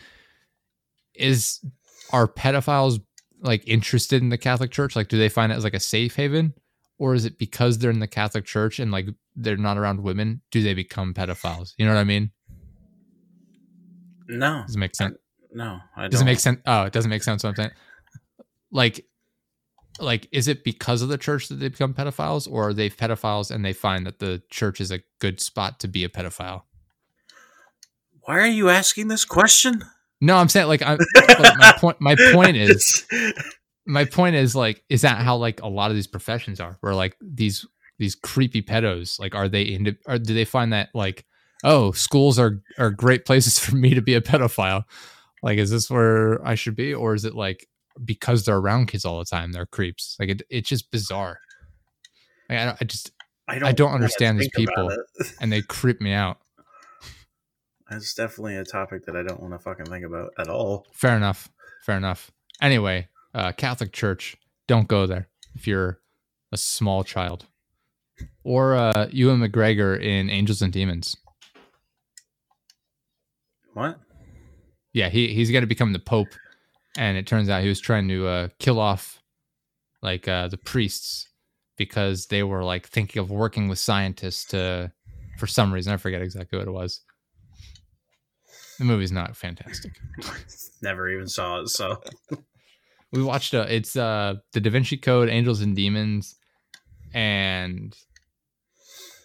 [1.15, 1.65] is
[2.13, 3.01] are pedophiles
[3.41, 4.97] like interested in the Catholic Church?
[4.97, 6.55] Like, do they find it as like a safe haven,
[6.99, 10.43] or is it because they're in the Catholic Church and like they're not around women?
[10.51, 11.75] Do they become pedophiles?
[11.79, 12.31] You know what I mean?
[14.29, 15.17] No, Does it make sense?
[15.53, 16.11] no, I don't.
[16.13, 16.61] Does it make sense?
[16.67, 17.43] Oh, it doesn't make sense.
[17.43, 17.71] What I'm saying,
[18.71, 19.05] like,
[19.99, 23.51] like, is it because of the church that they become pedophiles, or are they pedophiles
[23.51, 26.63] and they find that the church is a good spot to be a pedophile?
[28.21, 29.83] Why are you asking this question?
[30.21, 30.99] No, I'm saying like, I'm,
[31.39, 31.97] like my point.
[32.01, 33.07] My point is,
[33.87, 36.77] my point is like, is that how like a lot of these professions are?
[36.81, 37.67] Where like these
[37.99, 39.97] these creepy pedos, like, are they into?
[40.07, 41.25] Or do they find that like,
[41.65, 44.85] oh, schools are are great places for me to be a pedophile?
[45.43, 47.67] Like, is this where I should be, or is it like
[48.05, 50.17] because they're around kids all the time, they're creeps?
[50.21, 51.39] Like, it, it's just bizarre.
[52.49, 53.11] Like, I, don't- I just
[53.49, 54.91] I I don't understand these people.
[55.41, 56.39] and they creep me out.
[57.91, 60.87] That's definitely a topic that I don't want to fucking think about at all.
[60.93, 61.51] Fair enough.
[61.85, 62.31] Fair enough.
[62.63, 64.37] Anyway, uh, Catholic Church,
[64.69, 65.99] don't go there if you're
[66.53, 67.47] a small child.
[68.45, 71.17] Or uh, Ewan McGregor in Angels and Demons.
[73.75, 73.99] What?
[74.93, 76.35] Yeah, he he's going to become the Pope,
[76.97, 79.23] and it turns out he was trying to uh, kill off
[80.03, 81.29] like uh, the priests
[81.77, 84.93] because they were like thinking of working with scientists to,
[85.39, 87.03] for some reason, I forget exactly what it was.
[88.81, 90.01] The movie's not fantastic.
[90.83, 91.69] Never even saw it.
[91.69, 92.03] So
[93.13, 96.37] we watched uh it's uh the Da Vinci Code, Angels and Demons,
[97.13, 97.95] and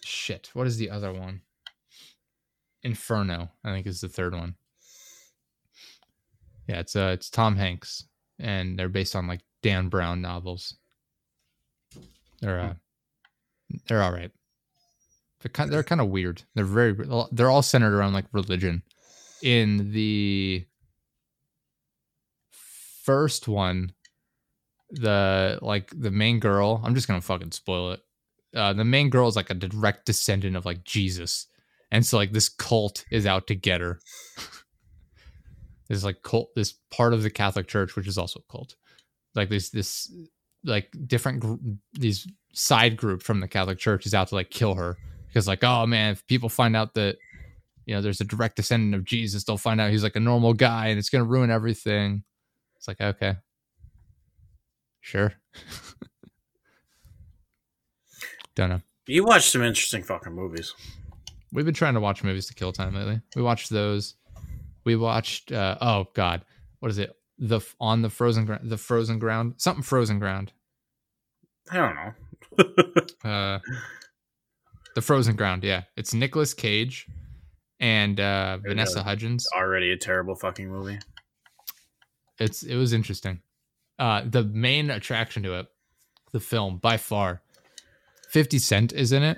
[0.03, 0.49] shit.
[0.53, 1.39] What is the other one?
[2.83, 4.55] Inferno, I think is the third one.
[6.67, 8.03] Yeah, it's uh it's Tom Hanks,
[8.37, 10.75] and they're based on like Dan Brown novels.
[12.41, 12.73] They're uh
[13.87, 14.31] they're all right.
[15.39, 16.43] They're kind they're kind of weird.
[16.55, 16.93] They're very
[17.31, 18.83] they're all centered around like religion.
[19.41, 20.65] In the
[23.03, 23.93] first one,
[24.89, 28.01] the like the main girl, I'm just gonna fucking spoil it.
[28.55, 31.47] Uh, the main girl is like a direct descendant of like Jesus,
[31.91, 33.99] and so like this cult is out to get her.
[35.89, 38.75] this like cult, this part of the Catholic Church, which is also a cult,
[39.36, 40.11] like this this
[40.63, 41.55] like different gr-
[41.93, 45.63] these side group from the Catholic Church is out to like kill her because like
[45.63, 47.17] oh man, if people find out that
[47.86, 50.53] you know there's a direct descendant of Jesus, they'll find out he's like a normal
[50.53, 52.23] guy and it's gonna ruin everything.
[52.77, 53.36] It's like okay,
[55.01, 55.33] sure.
[58.55, 58.81] Don't know.
[59.07, 60.73] You watched some interesting fucking movies.
[61.51, 63.21] We've been trying to watch movies to kill time lately.
[63.36, 64.15] We watched those.
[64.83, 65.51] We watched.
[65.51, 66.43] uh Oh God,
[66.79, 67.15] what is it?
[67.38, 68.69] The on the frozen ground.
[68.69, 69.55] The frozen ground.
[69.57, 70.53] Something frozen ground.
[71.71, 72.13] I don't know.
[73.25, 73.59] Uh,
[74.93, 75.63] the frozen ground.
[75.63, 77.07] Yeah, it's Nicolas Cage
[77.80, 79.47] and uh Vanessa Hudgens.
[79.55, 80.99] Already a terrible fucking movie.
[82.39, 83.41] It's it was interesting.
[83.97, 85.67] Uh, the main attraction to it,
[86.34, 87.41] the film by far,
[88.30, 89.38] Fifty Cent is in it,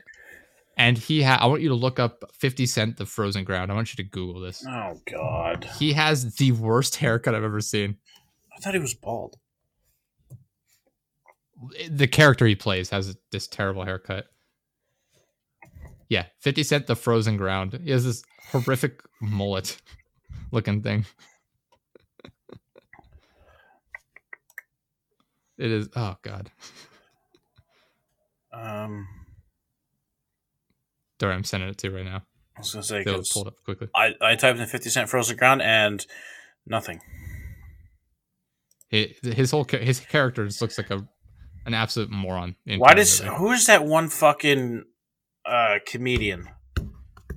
[0.78, 3.72] and he ha- I want you to look up Fifty Cent, the Frozen Ground.
[3.72, 4.66] I want you to Google this.
[4.68, 5.68] Oh God.
[5.78, 7.98] He has the worst haircut I've ever seen.
[8.56, 9.38] I thought he was bald.
[11.90, 14.26] The character he plays has this terrible haircut.
[16.10, 17.80] Yeah, 50 Cent, the Frozen Ground.
[17.84, 19.78] He has this horrific mullet
[20.51, 21.05] looking thing.
[25.58, 26.51] it is, oh God.
[28.53, 29.08] Um,
[31.20, 32.24] Sorry, I'm sending it to you right now.
[32.55, 33.88] I was gonna say They'll 'cause pull it up quickly.
[33.95, 36.05] I I typed in Fifty Cent Frozen Ground and
[36.66, 37.01] nothing.
[38.89, 41.08] He, his whole his character just looks like a
[41.66, 42.55] an absolute moron.
[42.66, 44.86] Why does who is that one fucking
[45.48, 46.50] uh comedian?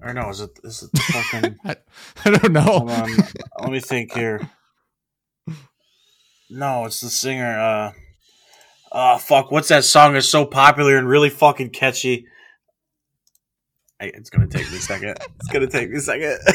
[0.02, 1.00] Or no, is it is it the
[1.32, 1.56] fucking?
[1.64, 1.76] I,
[2.24, 2.60] I don't know.
[2.62, 3.10] hold on,
[3.60, 4.40] let me think here.
[6.48, 7.58] No, it's the singer.
[7.58, 7.92] uh
[8.92, 9.52] Oh fuck!
[9.52, 10.16] What's that song?
[10.16, 12.26] It's so popular and really fucking catchy.
[14.00, 15.16] I, it's gonna take me a second.
[15.36, 16.38] It's gonna take me a second.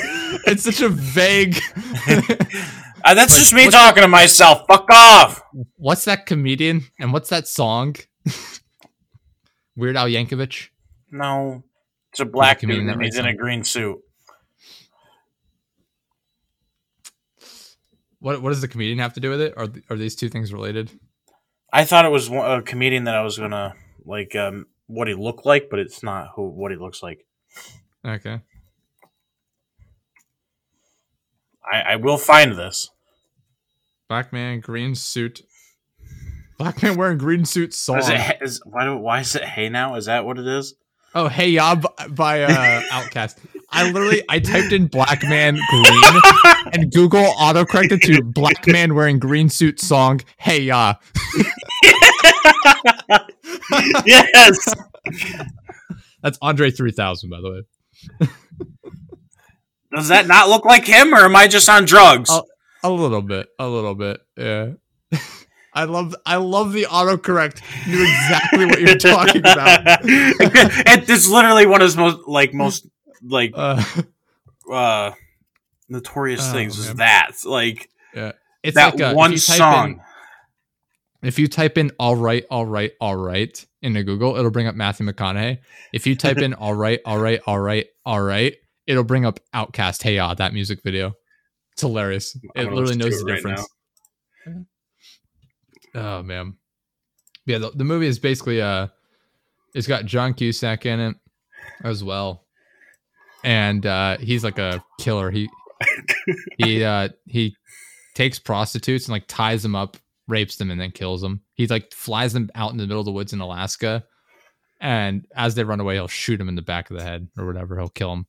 [0.45, 1.55] it's such a vague.
[3.05, 4.65] Uh, that's Like, just me talking to myself.
[4.67, 5.41] Fuck off.
[5.77, 7.95] what's that comedian and what's that song?
[9.77, 10.69] Weird Al Yankovic.
[11.15, 11.63] No,
[12.11, 13.99] it's a black dude and he's in a green suit.
[18.19, 19.53] What what does the comedian have to do with it?
[19.55, 20.91] Are are these two things related?
[21.71, 25.45] I thought it was a comedian that I was gonna like um, what he looked
[25.45, 27.25] like, but it's not who what he looks like.
[28.05, 28.41] Okay.
[31.71, 32.89] I, I will find this.
[34.09, 35.43] Black man, green suit.
[36.57, 37.99] Black man wearing green suit song.
[37.99, 39.95] Is it is why do, why is it Hey Now?
[39.95, 40.75] Is that what it is?
[41.15, 41.75] Oh, hey ya
[42.09, 43.37] by uh, OutKast.
[43.69, 46.21] I literally I typed in black man green
[46.73, 50.19] and Google autocorrected to black man wearing green suit song.
[50.37, 50.95] Hey ya.
[54.05, 54.73] yes.
[56.21, 57.61] That's Andre 3000 by the way.
[59.95, 62.29] Does that not look like him, or am I just on drugs?
[62.29, 62.43] Oh.
[62.83, 64.19] A little bit, a little bit.
[64.37, 64.73] Yeah.
[65.75, 67.61] I love I love the autocorrect.
[67.85, 69.81] Knew exactly what you're talking about.
[70.03, 72.87] it, it's literally one of his most like most
[73.21, 73.83] like Uh,
[74.71, 75.11] uh
[75.89, 77.89] notorious Oh, things is that like
[78.63, 79.91] it's that like uh, if one song.
[79.91, 80.01] in-
[81.21, 84.75] if you type in all right, all right, all right into Google, it'll bring up
[84.75, 85.57] Matthew McConaughey.
[85.91, 88.55] If you type in all right, all right, all right, all right,
[88.85, 91.13] it'll bring up OutKast Hey Ya, that music video.
[91.73, 92.37] It's hilarious.
[92.55, 93.67] It literally knows the right difference.
[95.95, 96.55] Oh man.
[97.45, 98.87] Yeah, the, the movie is basically uh
[99.73, 101.15] it's got John Cusack in it
[101.83, 102.45] as well.
[103.43, 105.31] And uh he's like a killer.
[105.31, 105.49] He
[106.57, 107.55] he uh he
[108.13, 111.41] takes prostitutes and like ties them up, rapes them and then kills them.
[111.53, 114.03] He like flies them out in the middle of the woods in Alaska.
[114.81, 117.45] And as they run away, he'll shoot him in the back of the head or
[117.45, 117.77] whatever.
[117.77, 118.25] He'll kill him.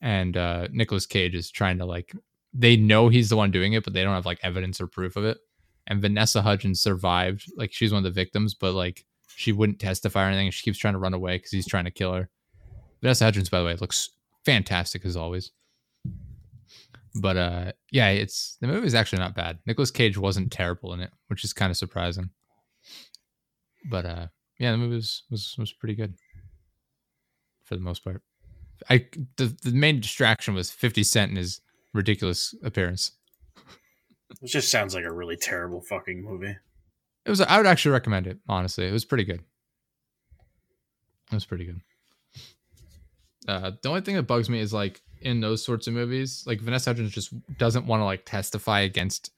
[0.00, 2.14] And uh Nicolas Cage is trying to like
[2.54, 5.16] they know he's the one doing it, but they don't have like evidence or proof
[5.16, 5.38] of it
[5.90, 7.52] and Vanessa Hudgens survived.
[7.56, 9.04] Like she's one of the victims, but like
[9.36, 10.50] she wouldn't testify or anything.
[10.52, 12.30] She keeps trying to run away because he's trying to kill her.
[13.02, 14.10] Vanessa Hudgens, by the way, looks
[14.44, 15.50] fantastic as always.
[17.16, 19.58] But uh, yeah, it's the movie is actually not bad.
[19.66, 22.30] Nicolas Cage wasn't terrible in it, which is kind of surprising.
[23.90, 24.26] But uh,
[24.60, 26.14] yeah, the movie was was was pretty good
[27.64, 28.22] for the most part.
[28.88, 31.60] I the, the main distraction was 50 Cent and his
[31.92, 33.12] ridiculous appearance.
[34.42, 36.56] It just sounds like a really terrible fucking movie.
[37.24, 38.86] It was I would actually recommend it, honestly.
[38.86, 39.42] It was pretty good.
[41.30, 41.80] It was pretty good.
[43.46, 46.60] Uh, the only thing that bugs me is like in those sorts of movies, like
[46.60, 49.30] Vanessa Hudgens just doesn't want to like testify against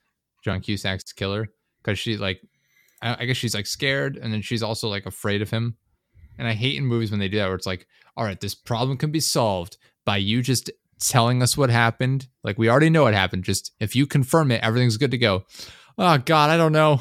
[0.44, 1.48] John Cusack's killer
[1.82, 2.40] because she like,
[3.00, 5.76] I, I guess she's like scared, and then she's also like afraid of him.
[6.38, 7.86] And I hate in movies when they do that, where it's like,
[8.16, 10.70] all right, this problem can be solved by you just
[11.08, 12.28] telling us what happened.
[12.42, 13.44] Like we already know what happened.
[13.44, 15.44] Just if you confirm it, everything's good to go.
[15.98, 17.00] Oh God, I don't know.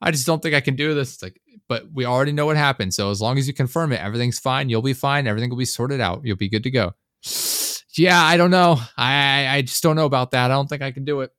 [0.00, 1.14] I just don't think I can do this.
[1.14, 2.94] It's like, but we already know what happened.
[2.94, 4.68] So as long as you confirm it, everything's fine.
[4.68, 5.26] You'll be fine.
[5.26, 6.20] Everything will be sorted out.
[6.24, 6.94] You'll be good to go.
[7.98, 8.78] Yeah, I don't know.
[8.98, 10.50] I I just don't know about that.
[10.50, 11.30] I don't think I can do it.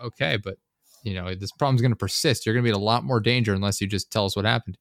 [0.00, 0.56] Okay, but
[1.02, 2.46] you know this problem's going to persist.
[2.46, 4.44] You're going to be in a lot more danger unless you just tell us what
[4.44, 4.78] happened.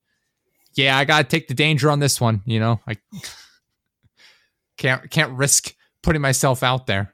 [0.76, 2.43] Yeah, I got to take the danger on this one.
[2.45, 2.97] You know, I
[4.78, 5.74] can't can't risk
[6.04, 7.14] putting myself out there.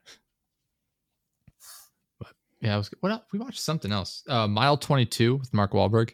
[2.19, 2.29] But
[2.61, 3.23] yeah, I was what else?
[3.31, 4.23] we watched something else.
[4.27, 6.13] Uh, Mile Twenty Two with Mark Wahlberg.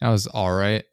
[0.00, 0.84] That was all right.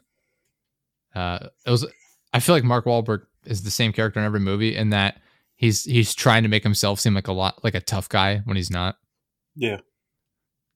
[1.15, 1.85] Uh, it was.
[2.33, 5.21] I feel like Mark Wahlberg is the same character in every movie, in that
[5.55, 8.55] he's he's trying to make himself seem like a lot like a tough guy when
[8.55, 8.97] he's not.
[9.55, 9.79] Yeah.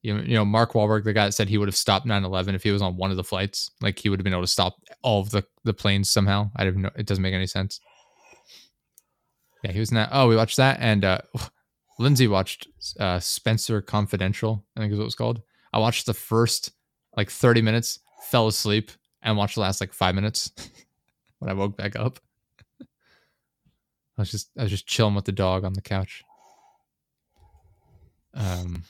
[0.02, 2.56] You know, you know, Mark Wahlberg, the guy that said he would have stopped 9-11
[2.56, 3.72] if he was on one of the flights.
[3.82, 6.52] Like he would have been able to stop all of the, the planes somehow.
[6.58, 6.90] I don't know.
[6.98, 7.80] It doesn't make any sense.
[9.64, 10.10] Yeah, he was in that.
[10.12, 10.78] Oh, we watched that.
[10.80, 11.20] And uh
[12.00, 12.68] Lindsay watched
[13.00, 15.42] uh Spenser Confidential, I think is what it was called.
[15.72, 16.72] I watched the first
[17.16, 18.00] like 30 minutes,
[18.30, 18.92] fell asleep,
[19.22, 20.52] and watched the last like five minutes
[21.40, 22.20] when I woke back up.
[22.82, 26.24] I was just I was just chilling with the dog on the couch.
[28.36, 28.84] Um,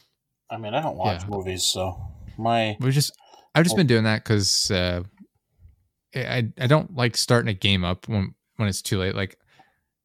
[0.49, 1.27] I mean, I don't watch Yeah.
[1.29, 1.97] movies, so
[2.37, 3.13] my we just
[3.55, 5.03] I've just been doing that because uh,
[6.15, 9.15] I I don't like starting a game up when when it's too late.
[9.15, 9.37] Like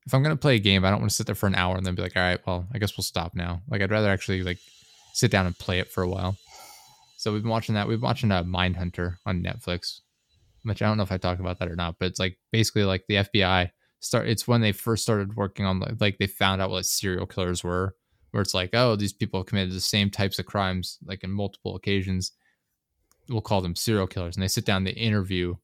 [0.09, 1.77] if I'm gonna play a game, I don't want to sit there for an hour
[1.77, 3.61] and then be like, all right, well, I guess we'll stop now.
[3.69, 4.57] Like I'd rather actually like
[5.13, 6.39] sit down and play it for a while.
[7.19, 7.87] So we've been watching that.
[7.87, 10.01] We've been watching a uh, Mindhunter on Netflix,
[10.63, 12.85] which I don't know if I talked about that or not, but it's like basically
[12.85, 14.29] like the FBI start.
[14.29, 17.63] It's when they first started working on like, like they found out what serial killers
[17.63, 17.95] were,
[18.31, 21.77] where it's like, oh, these people committed the same types of crimes like in multiple
[21.77, 22.33] occasions.
[23.29, 25.57] We'll call them serial killers, and they sit down, they interview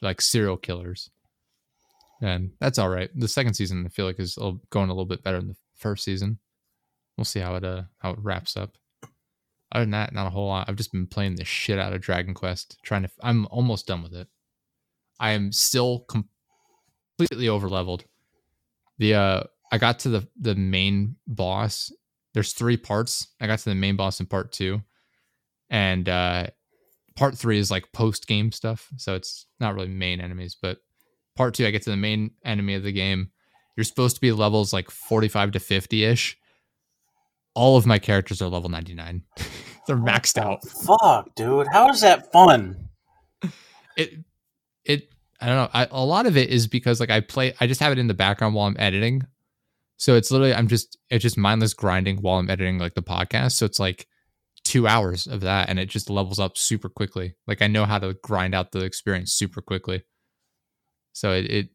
[0.00, 1.10] like serial killers,
[2.20, 3.10] and that's all right.
[3.14, 4.38] The second season, I feel like, is
[4.70, 6.38] going a little bit better than the first season.
[7.16, 8.76] We'll see how it uh how it wraps up.
[9.72, 10.68] Other than that, not a whole lot.
[10.68, 13.10] I've just been playing the shit out of Dragon Quest, trying to.
[13.22, 14.26] I'm almost done with it.
[15.20, 18.04] I am still completely over leveled.
[18.98, 21.92] The uh, I got to the the main boss.
[22.34, 23.28] There's three parts.
[23.40, 24.82] I got to the main boss in part two,
[25.68, 26.46] and uh,
[27.16, 28.88] part three is like post game stuff.
[28.96, 30.78] So it's not really main enemies, but
[31.40, 33.30] part two, I get to the main enemy of the game.
[33.74, 36.36] You're supposed to be levels like 45 to 50 ish.
[37.54, 39.22] All of my characters are level 99.
[39.86, 40.62] They're maxed out.
[40.68, 41.66] fuck, dude.
[41.72, 42.90] How is that fun?
[43.96, 44.18] It,
[44.84, 45.08] it,
[45.40, 45.70] I don't know.
[45.72, 48.06] I, a lot of it is because like I play, I just have it in
[48.06, 49.22] the background while I'm editing.
[49.96, 53.52] So it's literally, I'm just, it's just mindless grinding while I'm editing like the podcast.
[53.52, 54.06] So it's like
[54.62, 57.34] two hours of that and it just levels up super quickly.
[57.46, 60.02] Like I know how to grind out the experience super quickly.
[61.20, 61.68] So it, it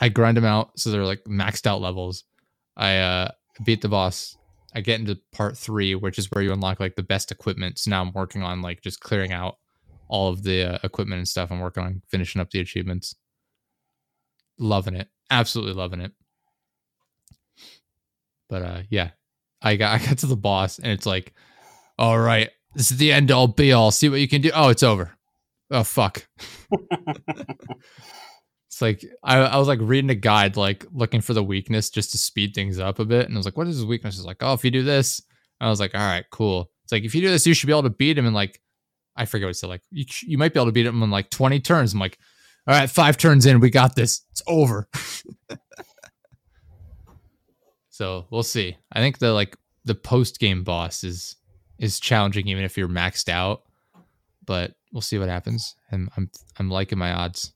[0.00, 2.24] I grind them out so they're like maxed out levels.
[2.76, 3.30] I uh
[3.64, 4.36] beat the boss.
[4.74, 7.78] I get into part three, which is where you unlock like the best equipment.
[7.78, 9.58] So now I'm working on like just clearing out
[10.08, 11.52] all of the uh, equipment and stuff.
[11.52, 13.14] I'm working on finishing up the achievements.
[14.58, 16.10] Loving it, absolutely loving it.
[18.48, 19.10] But uh, yeah,
[19.62, 21.32] I got I got to the boss and it's like,
[21.96, 23.92] all right, this is the end all be all.
[23.92, 24.50] See what you can do.
[24.52, 25.12] Oh, it's over.
[25.70, 26.26] Oh fuck.
[28.74, 32.10] It's like I, I was like reading a guide, like looking for the weakness just
[32.10, 33.26] to speed things up a bit.
[33.26, 34.16] And I was like, what is his weakness?
[34.16, 35.22] It's like, oh, if you do this,
[35.60, 36.72] I was like, all right, cool.
[36.82, 38.60] It's like if you do this, you should be able to beat him in like
[39.14, 39.68] I forget what it said.
[39.68, 41.92] Like you, you might be able to beat him in like 20 turns.
[41.92, 42.18] I'm like,
[42.66, 44.22] all right, five turns in, we got this.
[44.32, 44.88] It's over.
[47.90, 48.76] so we'll see.
[48.90, 51.36] I think the like the post game boss is
[51.78, 53.62] is challenging even if you're maxed out.
[54.44, 55.76] But we'll see what happens.
[55.92, 56.28] And I'm
[56.58, 57.52] I'm liking my odds.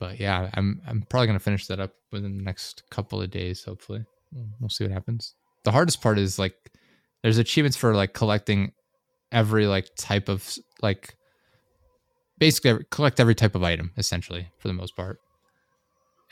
[0.00, 3.62] But yeah, I'm I'm probably gonna finish that up within the next couple of days.
[3.62, 4.04] Hopefully,
[4.58, 5.34] we'll, see what happens.
[5.62, 6.54] The hardest part is like
[7.22, 8.72] there's achievements for like collecting
[9.30, 11.14] every like type of like
[12.38, 15.20] basically every, collect every type of item essentially for the most part,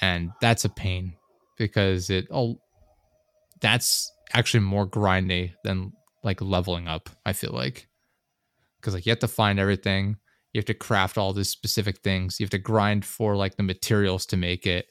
[0.00, 1.14] and that's a pain
[1.58, 2.58] because it all
[3.60, 5.92] that's actually more grindy than
[6.24, 7.10] like leveling up.
[7.26, 7.86] I feel like
[8.80, 10.16] because like you have to find everything,
[10.58, 13.62] you have to craft all these specific things, you have to grind for like the
[13.62, 14.86] materials to make it.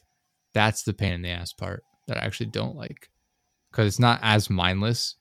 [0.53, 3.09] That's the pain in the ass part that I actually don't like
[3.69, 5.15] because it's not as mindless.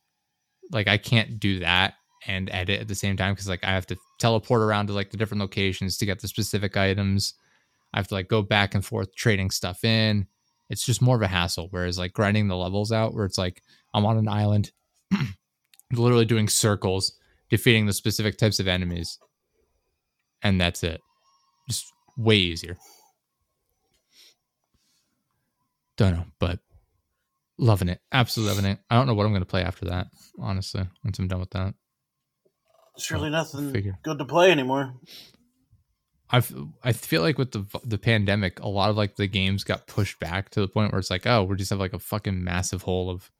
[0.70, 1.94] Like I can't do that
[2.27, 5.10] and edit at the same time because like I have to teleport around to like
[5.10, 7.35] the different locations to get the specific items.
[7.93, 10.27] I have to like go back and forth trading stuff in.
[10.70, 11.68] It's just more of a hassle.
[11.70, 13.62] Whereas like grinding the levels out, where it's like
[13.94, 14.73] I'm on an island,
[15.93, 17.12] literally doing circles,
[17.51, 19.18] defeating the specific types of enemies,
[20.43, 21.01] and that's it.
[21.69, 22.77] Just way easier.
[25.97, 26.61] Don't know, but
[27.59, 28.01] loving it.
[28.13, 28.79] Absolutely loving it.
[28.91, 30.09] I don't know what I'm going to play after that,
[30.39, 31.75] honestly, once I'm done with that.
[32.97, 33.99] There's really nothing figure.
[34.03, 34.95] good to play anymore.
[36.31, 36.43] I
[36.83, 40.19] I feel like with the the pandemic, a lot of like the games got pushed
[40.19, 42.83] back to the point where it's like, oh, we just have like a fucking massive
[42.83, 43.31] hole of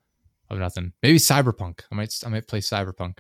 [0.49, 0.93] of nothing.
[1.03, 1.81] Maybe Cyberpunk.
[1.91, 3.19] I might I might play Cyberpunk.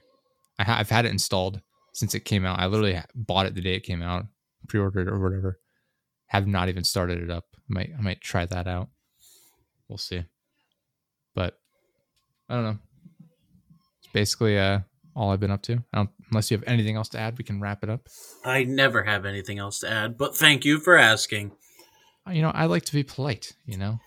[0.58, 1.60] I ha- I've had it installed
[1.96, 2.60] since it came out.
[2.60, 4.26] I literally bought it the day it came out,
[4.68, 5.58] pre-ordered or whatever.
[6.26, 7.44] Have not even started it up.
[7.54, 8.88] I might I might try that out.
[9.88, 10.24] We'll see.
[11.34, 11.58] But
[12.50, 12.78] I don't know.
[14.00, 14.80] It's basically uh
[15.14, 15.82] all I've been up to.
[16.30, 18.08] unless you have anything else to add, we can wrap it up.
[18.44, 21.52] I never have anything else to add, but thank you for asking.
[22.28, 23.54] Uh, you know, I like to be polite.
[23.64, 24.00] You know,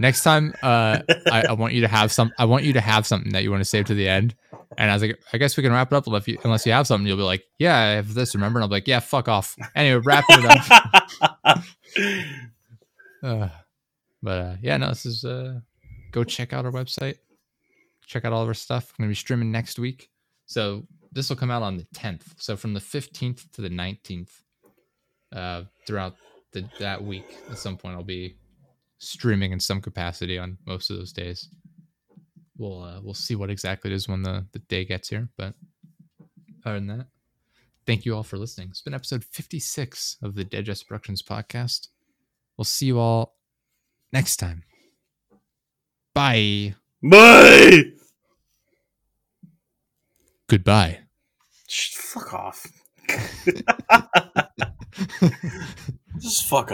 [0.00, 1.00] next time, uh,
[1.30, 2.32] I, I, want you to have some.
[2.38, 4.34] I want you to have something that you want to save to the end.
[4.76, 6.06] And I was like, I guess we can wrap it up.
[6.06, 8.34] Unless you, unless you have something, you'll be like, Yeah, I have this.
[8.34, 8.58] Remember?
[8.58, 9.56] And I'll be like, Yeah, fuck off.
[9.76, 10.44] Anyway, wrap it
[11.44, 11.58] up.
[13.22, 13.48] uh,
[14.22, 15.24] but uh, yeah, no, this is.
[15.24, 15.60] Uh,
[16.10, 17.18] go check out our website
[18.10, 18.92] check out all of our stuff.
[18.92, 20.10] I'm going to be streaming next week.
[20.46, 22.22] So this will come out on the 10th.
[22.38, 24.30] So from the 15th to the 19th,
[25.32, 26.16] uh, throughout
[26.52, 28.34] the, that week, at some point, I'll be
[29.00, 31.48] streaming in some capacity on most of those days.
[32.56, 35.28] We'll uh, we'll see what exactly it is when the, the day gets here.
[35.36, 35.54] But
[36.64, 37.06] other than that,
[37.86, 38.68] thank you all for listening.
[38.70, 41.88] It's been episode 56 of the Dead Jess Productions podcast.
[42.56, 43.36] We'll see you all
[44.12, 44.62] next time.
[46.14, 46.74] Bye.
[47.02, 47.84] Bye.
[50.48, 50.98] Goodbye.
[51.66, 52.66] Fuck off.
[56.20, 56.68] Just fuck